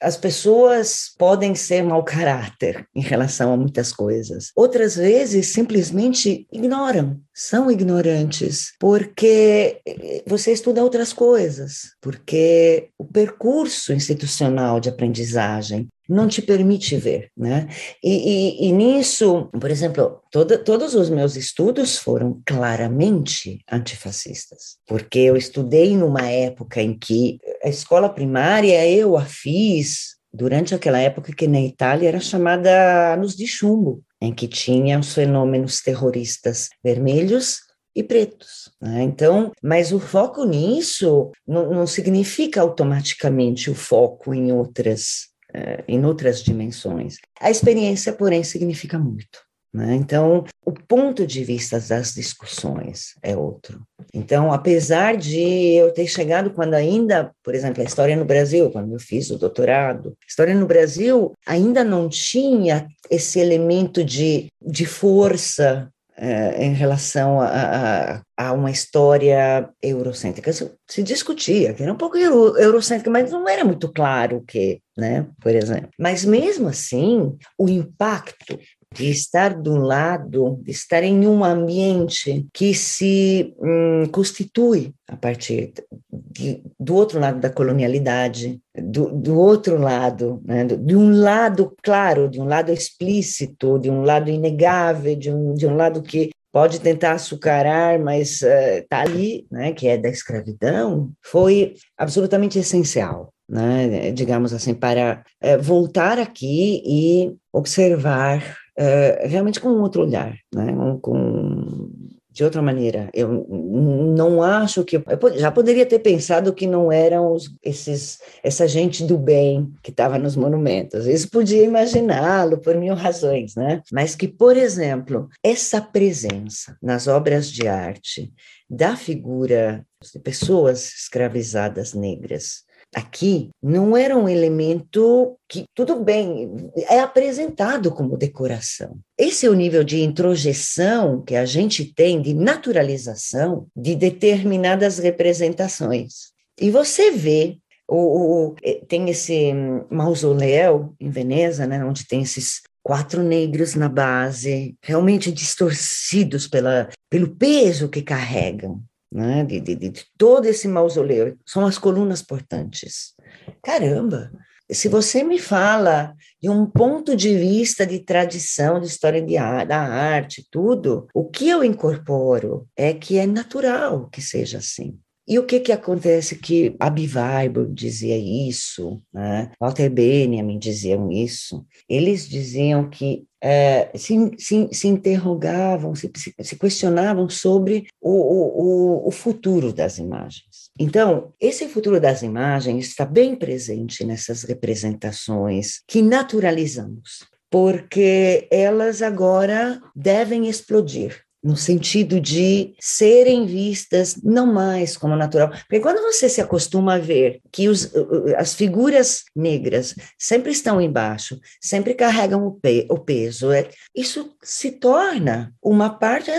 As 0.00 0.16
pessoas 0.16 1.14
podem 1.18 1.54
ser 1.54 1.82
mau 1.82 2.02
caráter 2.04 2.86
em 2.94 3.00
relação 3.00 3.52
a 3.52 3.56
muitas 3.56 3.92
coisas. 3.92 4.50
Outras 4.54 4.96
vezes 4.96 5.46
simplesmente 5.46 6.46
ignoram, 6.52 7.20
são 7.34 7.68
ignorantes, 7.68 8.72
porque 8.78 9.80
você 10.26 10.52
estuda 10.52 10.82
outras 10.84 11.12
coisas, 11.12 11.94
porque 12.00 12.90
o 12.96 13.04
percurso 13.04 13.92
institucional 13.92 14.78
de 14.78 14.88
aprendizagem 14.88 15.88
não 16.08 16.28
te 16.28 16.42
permite 16.42 16.96
ver, 16.96 17.30
né? 17.36 17.66
E, 18.02 18.66
e, 18.66 18.68
e 18.68 18.72
nisso, 18.72 19.48
por 19.58 19.70
exemplo, 19.70 20.20
toda, 20.30 20.58
todos 20.58 20.94
os 20.94 21.08
meus 21.10 21.34
estudos 21.34 21.96
foram 21.96 22.40
claramente 22.46 23.60
antifascistas, 23.70 24.76
porque 24.86 25.18
eu 25.18 25.36
estudei 25.36 25.96
numa 25.96 26.30
época 26.30 26.80
em 26.80 26.96
que 26.96 27.38
a 27.64 27.68
escola 27.68 28.08
primária 28.08 28.86
eu 28.86 29.16
a 29.16 29.24
fiz 29.24 30.14
durante 30.32 30.74
aquela 30.74 30.98
época 30.98 31.32
que 31.32 31.46
na 31.46 31.60
Itália 31.60 32.08
era 32.08 32.20
chamada 32.20 33.14
anos 33.14 33.36
de 33.36 33.46
chumbo, 33.46 34.02
em 34.24 34.34
que 34.34 34.48
tinha 34.48 34.98
os 34.98 35.14
fenômenos 35.14 35.80
terroristas 35.80 36.68
vermelhos 36.82 37.58
e 37.94 38.02
pretos. 38.02 38.72
Né? 38.80 39.02
Então, 39.02 39.52
mas 39.62 39.92
o 39.92 40.00
foco 40.00 40.44
nisso 40.44 41.30
não, 41.46 41.70
não 41.70 41.86
significa 41.86 42.60
automaticamente 42.60 43.70
o 43.70 43.74
foco 43.74 44.34
em 44.34 44.52
outras 44.52 45.28
uh, 45.54 45.84
em 45.86 46.04
outras 46.04 46.42
dimensões. 46.42 47.16
A 47.40 47.50
experiência, 47.50 48.12
porém, 48.12 48.42
significa 48.42 48.98
muito. 48.98 49.38
Né? 49.74 49.96
Então, 49.96 50.44
o 50.64 50.70
ponto 50.72 51.26
de 51.26 51.42
vista 51.42 51.80
das 51.80 52.14
discussões 52.14 53.14
é 53.20 53.36
outro. 53.36 53.82
Então, 54.14 54.52
apesar 54.52 55.16
de 55.16 55.74
eu 55.74 55.92
ter 55.92 56.06
chegado 56.06 56.52
quando 56.52 56.74
ainda, 56.74 57.32
por 57.42 57.56
exemplo, 57.56 57.82
a 57.82 57.84
história 57.84 58.14
no 58.14 58.24
Brasil, 58.24 58.70
quando 58.70 58.92
eu 58.92 59.00
fiz 59.00 59.30
o 59.30 59.38
doutorado, 59.38 60.16
a 60.22 60.26
história 60.28 60.54
no 60.54 60.64
Brasil 60.64 61.32
ainda 61.44 61.82
não 61.82 62.08
tinha 62.08 62.86
esse 63.10 63.40
elemento 63.40 64.04
de, 64.04 64.46
de 64.62 64.86
força 64.86 65.90
eh, 66.16 66.64
em 66.66 66.72
relação 66.72 67.40
a, 67.40 67.48
a, 67.48 68.22
a, 68.36 68.52
uma 68.52 68.70
história 68.70 69.68
eurocêntrica. 69.82 70.52
Se, 70.52 71.02
discutia, 71.02 71.74
que 71.74 71.82
era 71.82 71.92
um 71.92 71.96
pouco 71.96 72.16
euro, 72.16 72.56
eurocêntrica, 72.56 73.10
mas 73.10 73.32
não 73.32 73.48
era 73.48 73.64
muito 73.64 73.92
claro 73.92 74.36
o 74.36 74.40
que, 74.40 74.80
né, 74.96 75.26
por 75.40 75.52
exemplo. 75.52 75.88
Mas 75.98 76.24
mesmo 76.24 76.68
assim, 76.68 77.36
o 77.58 77.68
impacto 77.68 78.56
de 78.94 79.10
estar 79.10 79.54
do 79.60 79.74
lado, 79.76 80.60
de 80.62 80.70
estar 80.70 81.02
em 81.02 81.26
um 81.26 81.44
ambiente 81.44 82.46
que 82.52 82.72
se 82.72 83.52
hum, 83.58 84.06
constitui 84.10 84.94
a 85.08 85.16
partir 85.16 85.72
de, 86.10 86.62
do 86.78 86.94
outro 86.94 87.18
lado 87.18 87.40
da 87.40 87.50
colonialidade, 87.50 88.60
do, 88.74 89.10
do 89.10 89.38
outro 89.38 89.76
lado, 89.78 90.40
né, 90.44 90.64
de 90.64 90.96
um 90.96 91.10
lado 91.10 91.74
claro, 91.82 92.28
de 92.28 92.40
um 92.40 92.44
lado 92.44 92.70
explícito, 92.70 93.78
de 93.78 93.90
um 93.90 94.02
lado 94.02 94.30
inegável, 94.30 95.16
de 95.16 95.30
um, 95.30 95.54
de 95.54 95.66
um 95.66 95.76
lado 95.76 96.00
que 96.00 96.30
pode 96.52 96.80
tentar 96.80 97.12
açucarar, 97.12 97.98
mas 97.98 98.40
está 98.42 98.98
uh, 98.98 99.08
ali, 99.08 99.44
né, 99.50 99.72
que 99.72 99.88
é 99.88 99.98
da 99.98 100.08
escravidão, 100.08 101.10
foi 101.20 101.74
absolutamente 101.98 102.58
essencial. 102.58 103.32
Né, 103.46 104.10
digamos 104.12 104.54
assim, 104.54 104.72
para 104.72 105.22
uh, 105.42 105.62
voltar 105.62 106.18
aqui 106.18 106.82
e 106.86 107.36
observar 107.52 108.56
uh, 108.78 109.28
realmente 109.28 109.60
com 109.60 109.68
um 109.68 109.80
outro 109.80 110.02
olhar, 110.02 110.36
né, 110.54 110.74
com 111.00 111.90
de 112.34 112.42
outra 112.42 112.60
maneira. 112.60 113.08
Eu 113.14 113.46
não 113.48 114.42
acho 114.42 114.82
que. 114.84 114.96
Eu 114.96 115.38
já 115.38 115.52
poderia 115.52 115.86
ter 115.86 116.00
pensado 116.00 116.52
que 116.52 116.66
não 116.66 116.90
eram 116.90 117.32
os, 117.32 117.48
esses, 117.62 118.18
essa 118.42 118.66
gente 118.66 119.04
do 119.04 119.16
bem 119.16 119.72
que 119.80 119.90
estava 119.90 120.18
nos 120.18 120.34
monumentos. 120.34 121.06
Isso 121.06 121.30
podia 121.30 121.62
imaginá-lo 121.62 122.58
por 122.58 122.76
mil 122.76 122.94
razões, 122.94 123.54
né? 123.54 123.80
Mas 123.92 124.16
que, 124.16 124.26
por 124.26 124.56
exemplo, 124.56 125.28
essa 125.44 125.80
presença 125.80 126.76
nas 126.82 127.06
obras 127.06 127.48
de 127.48 127.68
arte 127.68 128.32
da 128.68 128.96
figura 128.96 129.86
de 130.12 130.18
pessoas 130.18 130.92
escravizadas 130.92 131.94
negras 131.94 132.64
aqui 132.94 133.50
não 133.62 133.96
era 133.96 134.16
um 134.16 134.28
elemento 134.28 135.36
que, 135.48 135.64
tudo 135.74 135.96
bem, 135.96 136.70
é 136.88 137.00
apresentado 137.00 137.90
como 137.90 138.16
decoração. 138.16 138.98
Esse 139.18 139.46
é 139.46 139.50
o 139.50 139.54
nível 139.54 139.82
de 139.84 140.02
introjeção 140.02 141.20
que 141.22 141.34
a 141.34 141.44
gente 141.44 141.84
tem, 141.84 142.22
de 142.22 142.32
naturalização 142.32 143.66
de 143.76 143.94
determinadas 143.94 144.98
representações. 144.98 146.32
E 146.60 146.70
você 146.70 147.10
vê, 147.10 147.58
o, 147.88 147.96
o 147.96 148.54
eh, 148.62 148.80
tem 148.88 149.10
esse 149.10 149.52
mausoléu 149.90 150.94
em 151.00 151.10
Veneza, 151.10 151.66
né, 151.66 151.84
onde 151.84 152.06
tem 152.06 152.22
esses 152.22 152.62
quatro 152.82 153.22
negros 153.22 153.74
na 153.74 153.88
base, 153.88 154.76
realmente 154.82 155.32
distorcidos 155.32 156.46
pela, 156.46 156.88
pelo 157.10 157.34
peso 157.34 157.88
que 157.88 158.02
carregam 158.02 158.82
né, 159.14 159.44
de, 159.44 159.60
de, 159.60 159.76
de 159.76 160.04
todo 160.18 160.46
esse 160.46 160.66
mausoléu, 160.66 161.36
são 161.46 161.64
as 161.64 161.78
colunas 161.78 162.20
portantes. 162.20 163.14
Caramba! 163.62 164.32
Se 164.70 164.88
você 164.88 165.22
me 165.22 165.38
fala 165.38 166.14
de 166.42 166.48
um 166.48 166.66
ponto 166.66 167.14
de 167.14 167.36
vista 167.36 167.86
de 167.86 168.00
tradição, 168.00 168.80
de 168.80 168.86
história 168.86 169.22
de, 169.22 169.34
da 169.34 169.78
arte, 169.78 170.46
tudo, 170.50 171.06
o 171.14 171.28
que 171.28 171.48
eu 171.48 171.62
incorporo 171.62 172.66
é 172.74 172.92
que 172.92 173.18
é 173.18 173.26
natural 173.26 174.08
que 174.08 174.22
seja 174.22 174.58
assim. 174.58 174.98
E 175.26 175.38
o 175.38 175.46
que 175.46 175.60
que 175.60 175.72
acontece 175.72 176.36
que 176.36 176.76
a 176.78 176.90
Biviber 176.90 177.66
dizia 177.72 178.16
isso, 178.16 179.02
né? 179.12 179.50
Walter 179.58 179.88
Benjamin 179.88 180.58
diziam 180.58 181.10
isso. 181.10 181.64
Eles 181.88 182.28
diziam 182.28 182.90
que 182.90 183.24
é, 183.46 183.90
se, 183.94 184.14
se, 184.38 184.68
se, 184.72 184.88
interrogavam, 184.88 185.94
se, 185.94 186.10
se, 186.40 186.56
questionavam 186.56 187.28
sobre 187.28 187.86
o, 188.00 188.10
o, 188.10 189.08
o 189.08 189.10
futuro 189.10 189.70
das 189.70 189.98
imagens. 189.98 190.70
Então, 190.80 191.34
esse 191.38 191.68
futuro 191.68 192.00
das 192.00 192.22
imagens 192.22 192.86
está 192.86 193.04
bem 193.04 193.36
presente 193.36 194.02
nessas 194.02 194.44
representações 194.44 195.82
que 195.86 196.00
naturalizamos, 196.00 197.26
porque 197.50 198.48
elas 198.50 199.02
agora 199.02 199.78
devem 199.94 200.48
explodir 200.48 201.23
no 201.44 201.56
sentido 201.56 202.18
de 202.18 202.74
serem 202.80 203.44
vistas 203.44 204.16
não 204.22 204.46
mais 204.46 204.96
como 204.96 205.14
natural. 205.14 205.50
Porque 205.50 205.80
quando 205.80 206.02
você 206.02 206.26
se 206.26 206.40
acostuma 206.40 206.94
a 206.94 206.98
ver 206.98 207.40
que 207.52 207.68
os, 207.68 207.92
as 208.38 208.54
figuras 208.54 209.24
negras 209.36 209.94
sempre 210.18 210.52
estão 210.52 210.80
embaixo, 210.80 211.38
sempre 211.60 211.92
carregam 211.92 212.46
o, 212.46 212.52
pe, 212.52 212.86
o 212.90 212.98
peso, 212.98 213.52
é, 213.52 213.68
isso 213.94 214.34
se 214.42 214.70
torna 214.70 215.52
uma 215.62 215.90
parte. 215.90 216.30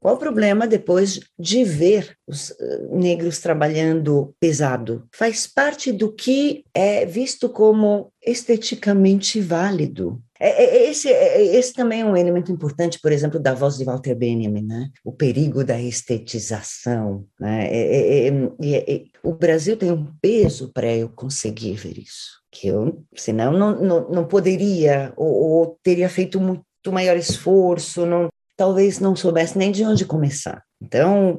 Qual 0.00 0.14
o 0.14 0.18
problema 0.18 0.66
depois 0.66 1.20
de 1.38 1.62
ver 1.64 2.16
os 2.26 2.50
eh, 2.50 2.88
negros 2.90 3.40
trabalhando 3.40 4.34
pesado? 4.40 5.06
Faz 5.12 5.46
parte 5.46 5.92
do 5.92 6.10
que 6.10 6.64
é 6.72 7.04
visto 7.04 7.48
como 7.48 8.10
esteticamente 8.24 9.40
válido. 9.40 10.20
É, 10.44 10.48
é, 10.48 10.76
é, 10.76 10.90
esse, 10.90 11.08
esse 11.08 11.72
também 11.72 12.02
é 12.02 12.04
um 12.04 12.14
elemento 12.14 12.52
importante, 12.52 13.00
por 13.00 13.10
exemplo, 13.10 13.40
da 13.40 13.54
voz 13.54 13.78
de 13.78 13.84
Walter 13.84 14.14
Benjamin, 14.14 14.60
né? 14.60 14.90
o 15.02 15.10
perigo 15.10 15.64
da 15.64 15.80
estetização. 15.80 17.24
Né? 17.40 17.66
É, 17.70 18.28
é, 18.28 19.04
o 19.22 19.32
Brasil 19.32 19.74
tem 19.74 19.90
um 19.90 20.06
peso 20.20 20.70
para 20.70 20.94
eu 20.94 21.08
conseguir 21.08 21.72
ver 21.76 21.96
isso, 21.96 22.42
que 22.52 22.68
eu, 22.68 23.02
senão, 23.16 23.52
não, 23.52 23.80
não, 23.80 24.10
não 24.10 24.24
poderia, 24.26 25.14
ou, 25.16 25.32
ou 25.32 25.78
teria 25.82 26.10
feito 26.10 26.38
muito 26.38 26.62
maior 26.92 27.16
esforço, 27.16 28.04
não, 28.04 28.28
talvez 28.54 29.00
não 29.00 29.16
soubesse 29.16 29.56
nem 29.56 29.72
de 29.72 29.82
onde 29.82 30.04
começar. 30.04 30.62
Então, 30.78 31.38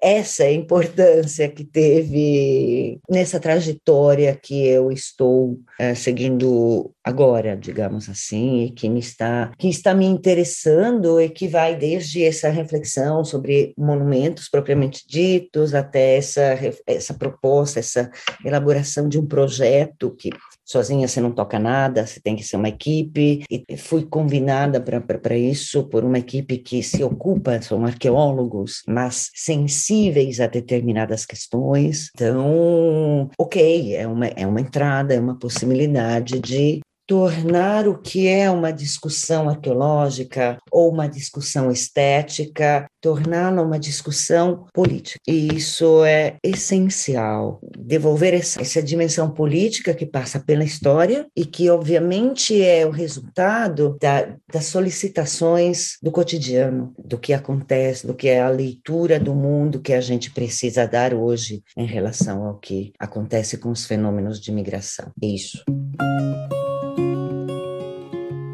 essa 0.00 0.44
é 0.44 0.48
a 0.48 0.52
importância 0.52 1.48
que 1.48 1.64
teve 1.64 3.00
nessa 3.10 3.40
trajetória 3.40 4.38
que 4.40 4.66
eu 4.66 4.92
estou 4.92 5.58
é, 5.78 5.94
seguindo 5.94 6.92
agora, 7.02 7.56
digamos 7.56 8.08
assim, 8.08 8.64
e 8.64 8.70
que 8.70 8.88
me 8.88 9.00
está 9.00 9.52
que 9.58 9.68
está 9.68 9.94
me 9.94 10.06
interessando 10.06 11.20
e 11.20 11.28
que 11.28 11.48
vai 11.48 11.76
desde 11.76 12.24
essa 12.24 12.48
reflexão 12.48 13.24
sobre 13.24 13.74
monumentos 13.76 14.48
propriamente 14.48 15.04
ditos 15.08 15.74
até 15.74 16.16
essa 16.16 16.56
essa 16.86 17.14
proposta, 17.14 17.80
essa 17.80 18.10
elaboração 18.44 19.08
de 19.08 19.18
um 19.18 19.26
projeto 19.26 20.14
que 20.16 20.30
sozinha 20.66 21.06
você 21.06 21.20
não 21.20 21.30
toca 21.30 21.58
nada, 21.58 22.04
você 22.04 22.18
tem 22.18 22.34
que 22.34 22.42
ser 22.42 22.56
uma 22.56 22.68
equipe. 22.68 23.44
E 23.48 23.76
fui 23.76 24.04
combinada 24.04 24.80
para 24.80 25.36
isso 25.36 25.84
por 25.84 26.04
uma 26.04 26.18
equipe 26.18 26.58
que 26.58 26.82
se 26.82 27.04
ocupa, 27.04 27.62
são 27.62 27.84
arqueólogos, 27.84 28.75
mas 28.86 29.30
sensíveis 29.34 30.40
a 30.40 30.46
determinadas 30.46 31.24
questões. 31.24 32.10
Então, 32.14 33.30
ok, 33.38 33.94
é 33.94 34.06
uma, 34.06 34.26
é 34.26 34.46
uma 34.46 34.60
entrada, 34.60 35.14
é 35.14 35.20
uma 35.20 35.38
possibilidade 35.38 36.40
de 36.40 36.80
tornar 37.06 37.86
o 37.86 37.96
que 37.98 38.26
é 38.26 38.50
uma 38.50 38.72
discussão 38.72 39.48
arqueológica 39.48 40.58
ou 40.70 40.90
uma 40.90 41.06
discussão 41.08 41.70
estética, 41.70 42.86
torná-la 43.00 43.62
uma 43.62 43.78
discussão 43.78 44.66
política. 44.74 45.20
E 45.26 45.54
isso 45.54 46.04
é 46.04 46.36
essencial, 46.42 47.60
devolver 47.78 48.34
essa, 48.34 48.60
essa 48.60 48.82
dimensão 48.82 49.30
política 49.30 49.94
que 49.94 50.04
passa 50.04 50.40
pela 50.40 50.64
história 50.64 51.26
e 51.36 51.44
que, 51.44 51.70
obviamente, 51.70 52.60
é 52.60 52.84
o 52.84 52.90
resultado 52.90 53.96
da, 54.00 54.34
das 54.52 54.66
solicitações 54.66 55.96
do 56.02 56.10
cotidiano, 56.10 56.92
do 56.98 57.18
que 57.18 57.32
acontece, 57.32 58.06
do 58.06 58.14
que 58.14 58.28
é 58.28 58.40
a 58.40 58.48
leitura 58.48 59.20
do 59.20 59.34
mundo 59.34 59.80
que 59.80 59.92
a 59.92 60.00
gente 60.00 60.32
precisa 60.32 60.86
dar 60.86 61.14
hoje 61.14 61.62
em 61.76 61.86
relação 61.86 62.44
ao 62.44 62.58
que 62.58 62.92
acontece 62.98 63.58
com 63.58 63.70
os 63.70 63.86
fenômenos 63.86 64.40
de 64.40 64.50
migração. 64.50 65.12
É 65.22 65.26
isso. 65.26 65.62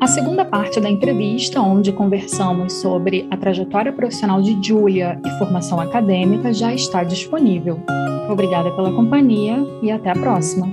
A 0.03 0.07
segunda 0.09 0.44
parte 0.44 0.80
da 0.80 0.90
entrevista, 0.90 1.61
onde 1.61 1.92
conversamos 1.92 2.72
sobre 2.72 3.24
a 3.30 3.36
trajetória 3.36 3.92
profissional 3.92 4.42
de 4.42 4.61
Julia 4.61 5.16
e 5.24 5.30
formação 5.38 5.80
acadêmica, 5.80 6.53
já 6.53 6.74
está 6.74 7.05
disponível. 7.05 7.78
Obrigada 8.28 8.72
pela 8.72 8.92
companhia 8.92 9.64
e 9.80 9.92
até 9.92 10.11
a 10.11 10.14
próxima. 10.14 10.66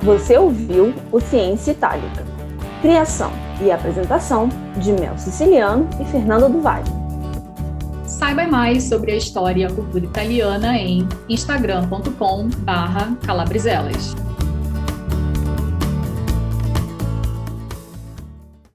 Você 0.00 0.38
ouviu 0.38 0.94
o 1.12 1.20
Ciência 1.20 1.72
Itálica. 1.72 2.24
Criação 2.80 3.30
e 3.62 3.70
apresentação 3.70 4.48
de 4.78 4.94
Mel 4.94 5.18
Siciliano 5.18 5.86
e 6.00 6.06
Fernando 6.06 6.50
do 6.50 6.62
Vale. 6.62 7.03
Saiba 8.24 8.46
mais 8.46 8.84
sobre 8.84 9.12
a 9.12 9.16
história 9.16 9.60
e 9.60 9.64
a 9.66 9.70
cultura 9.70 10.06
italiana 10.06 10.78
em 10.78 11.06
instagram.com/calabrizelas. 11.28 14.23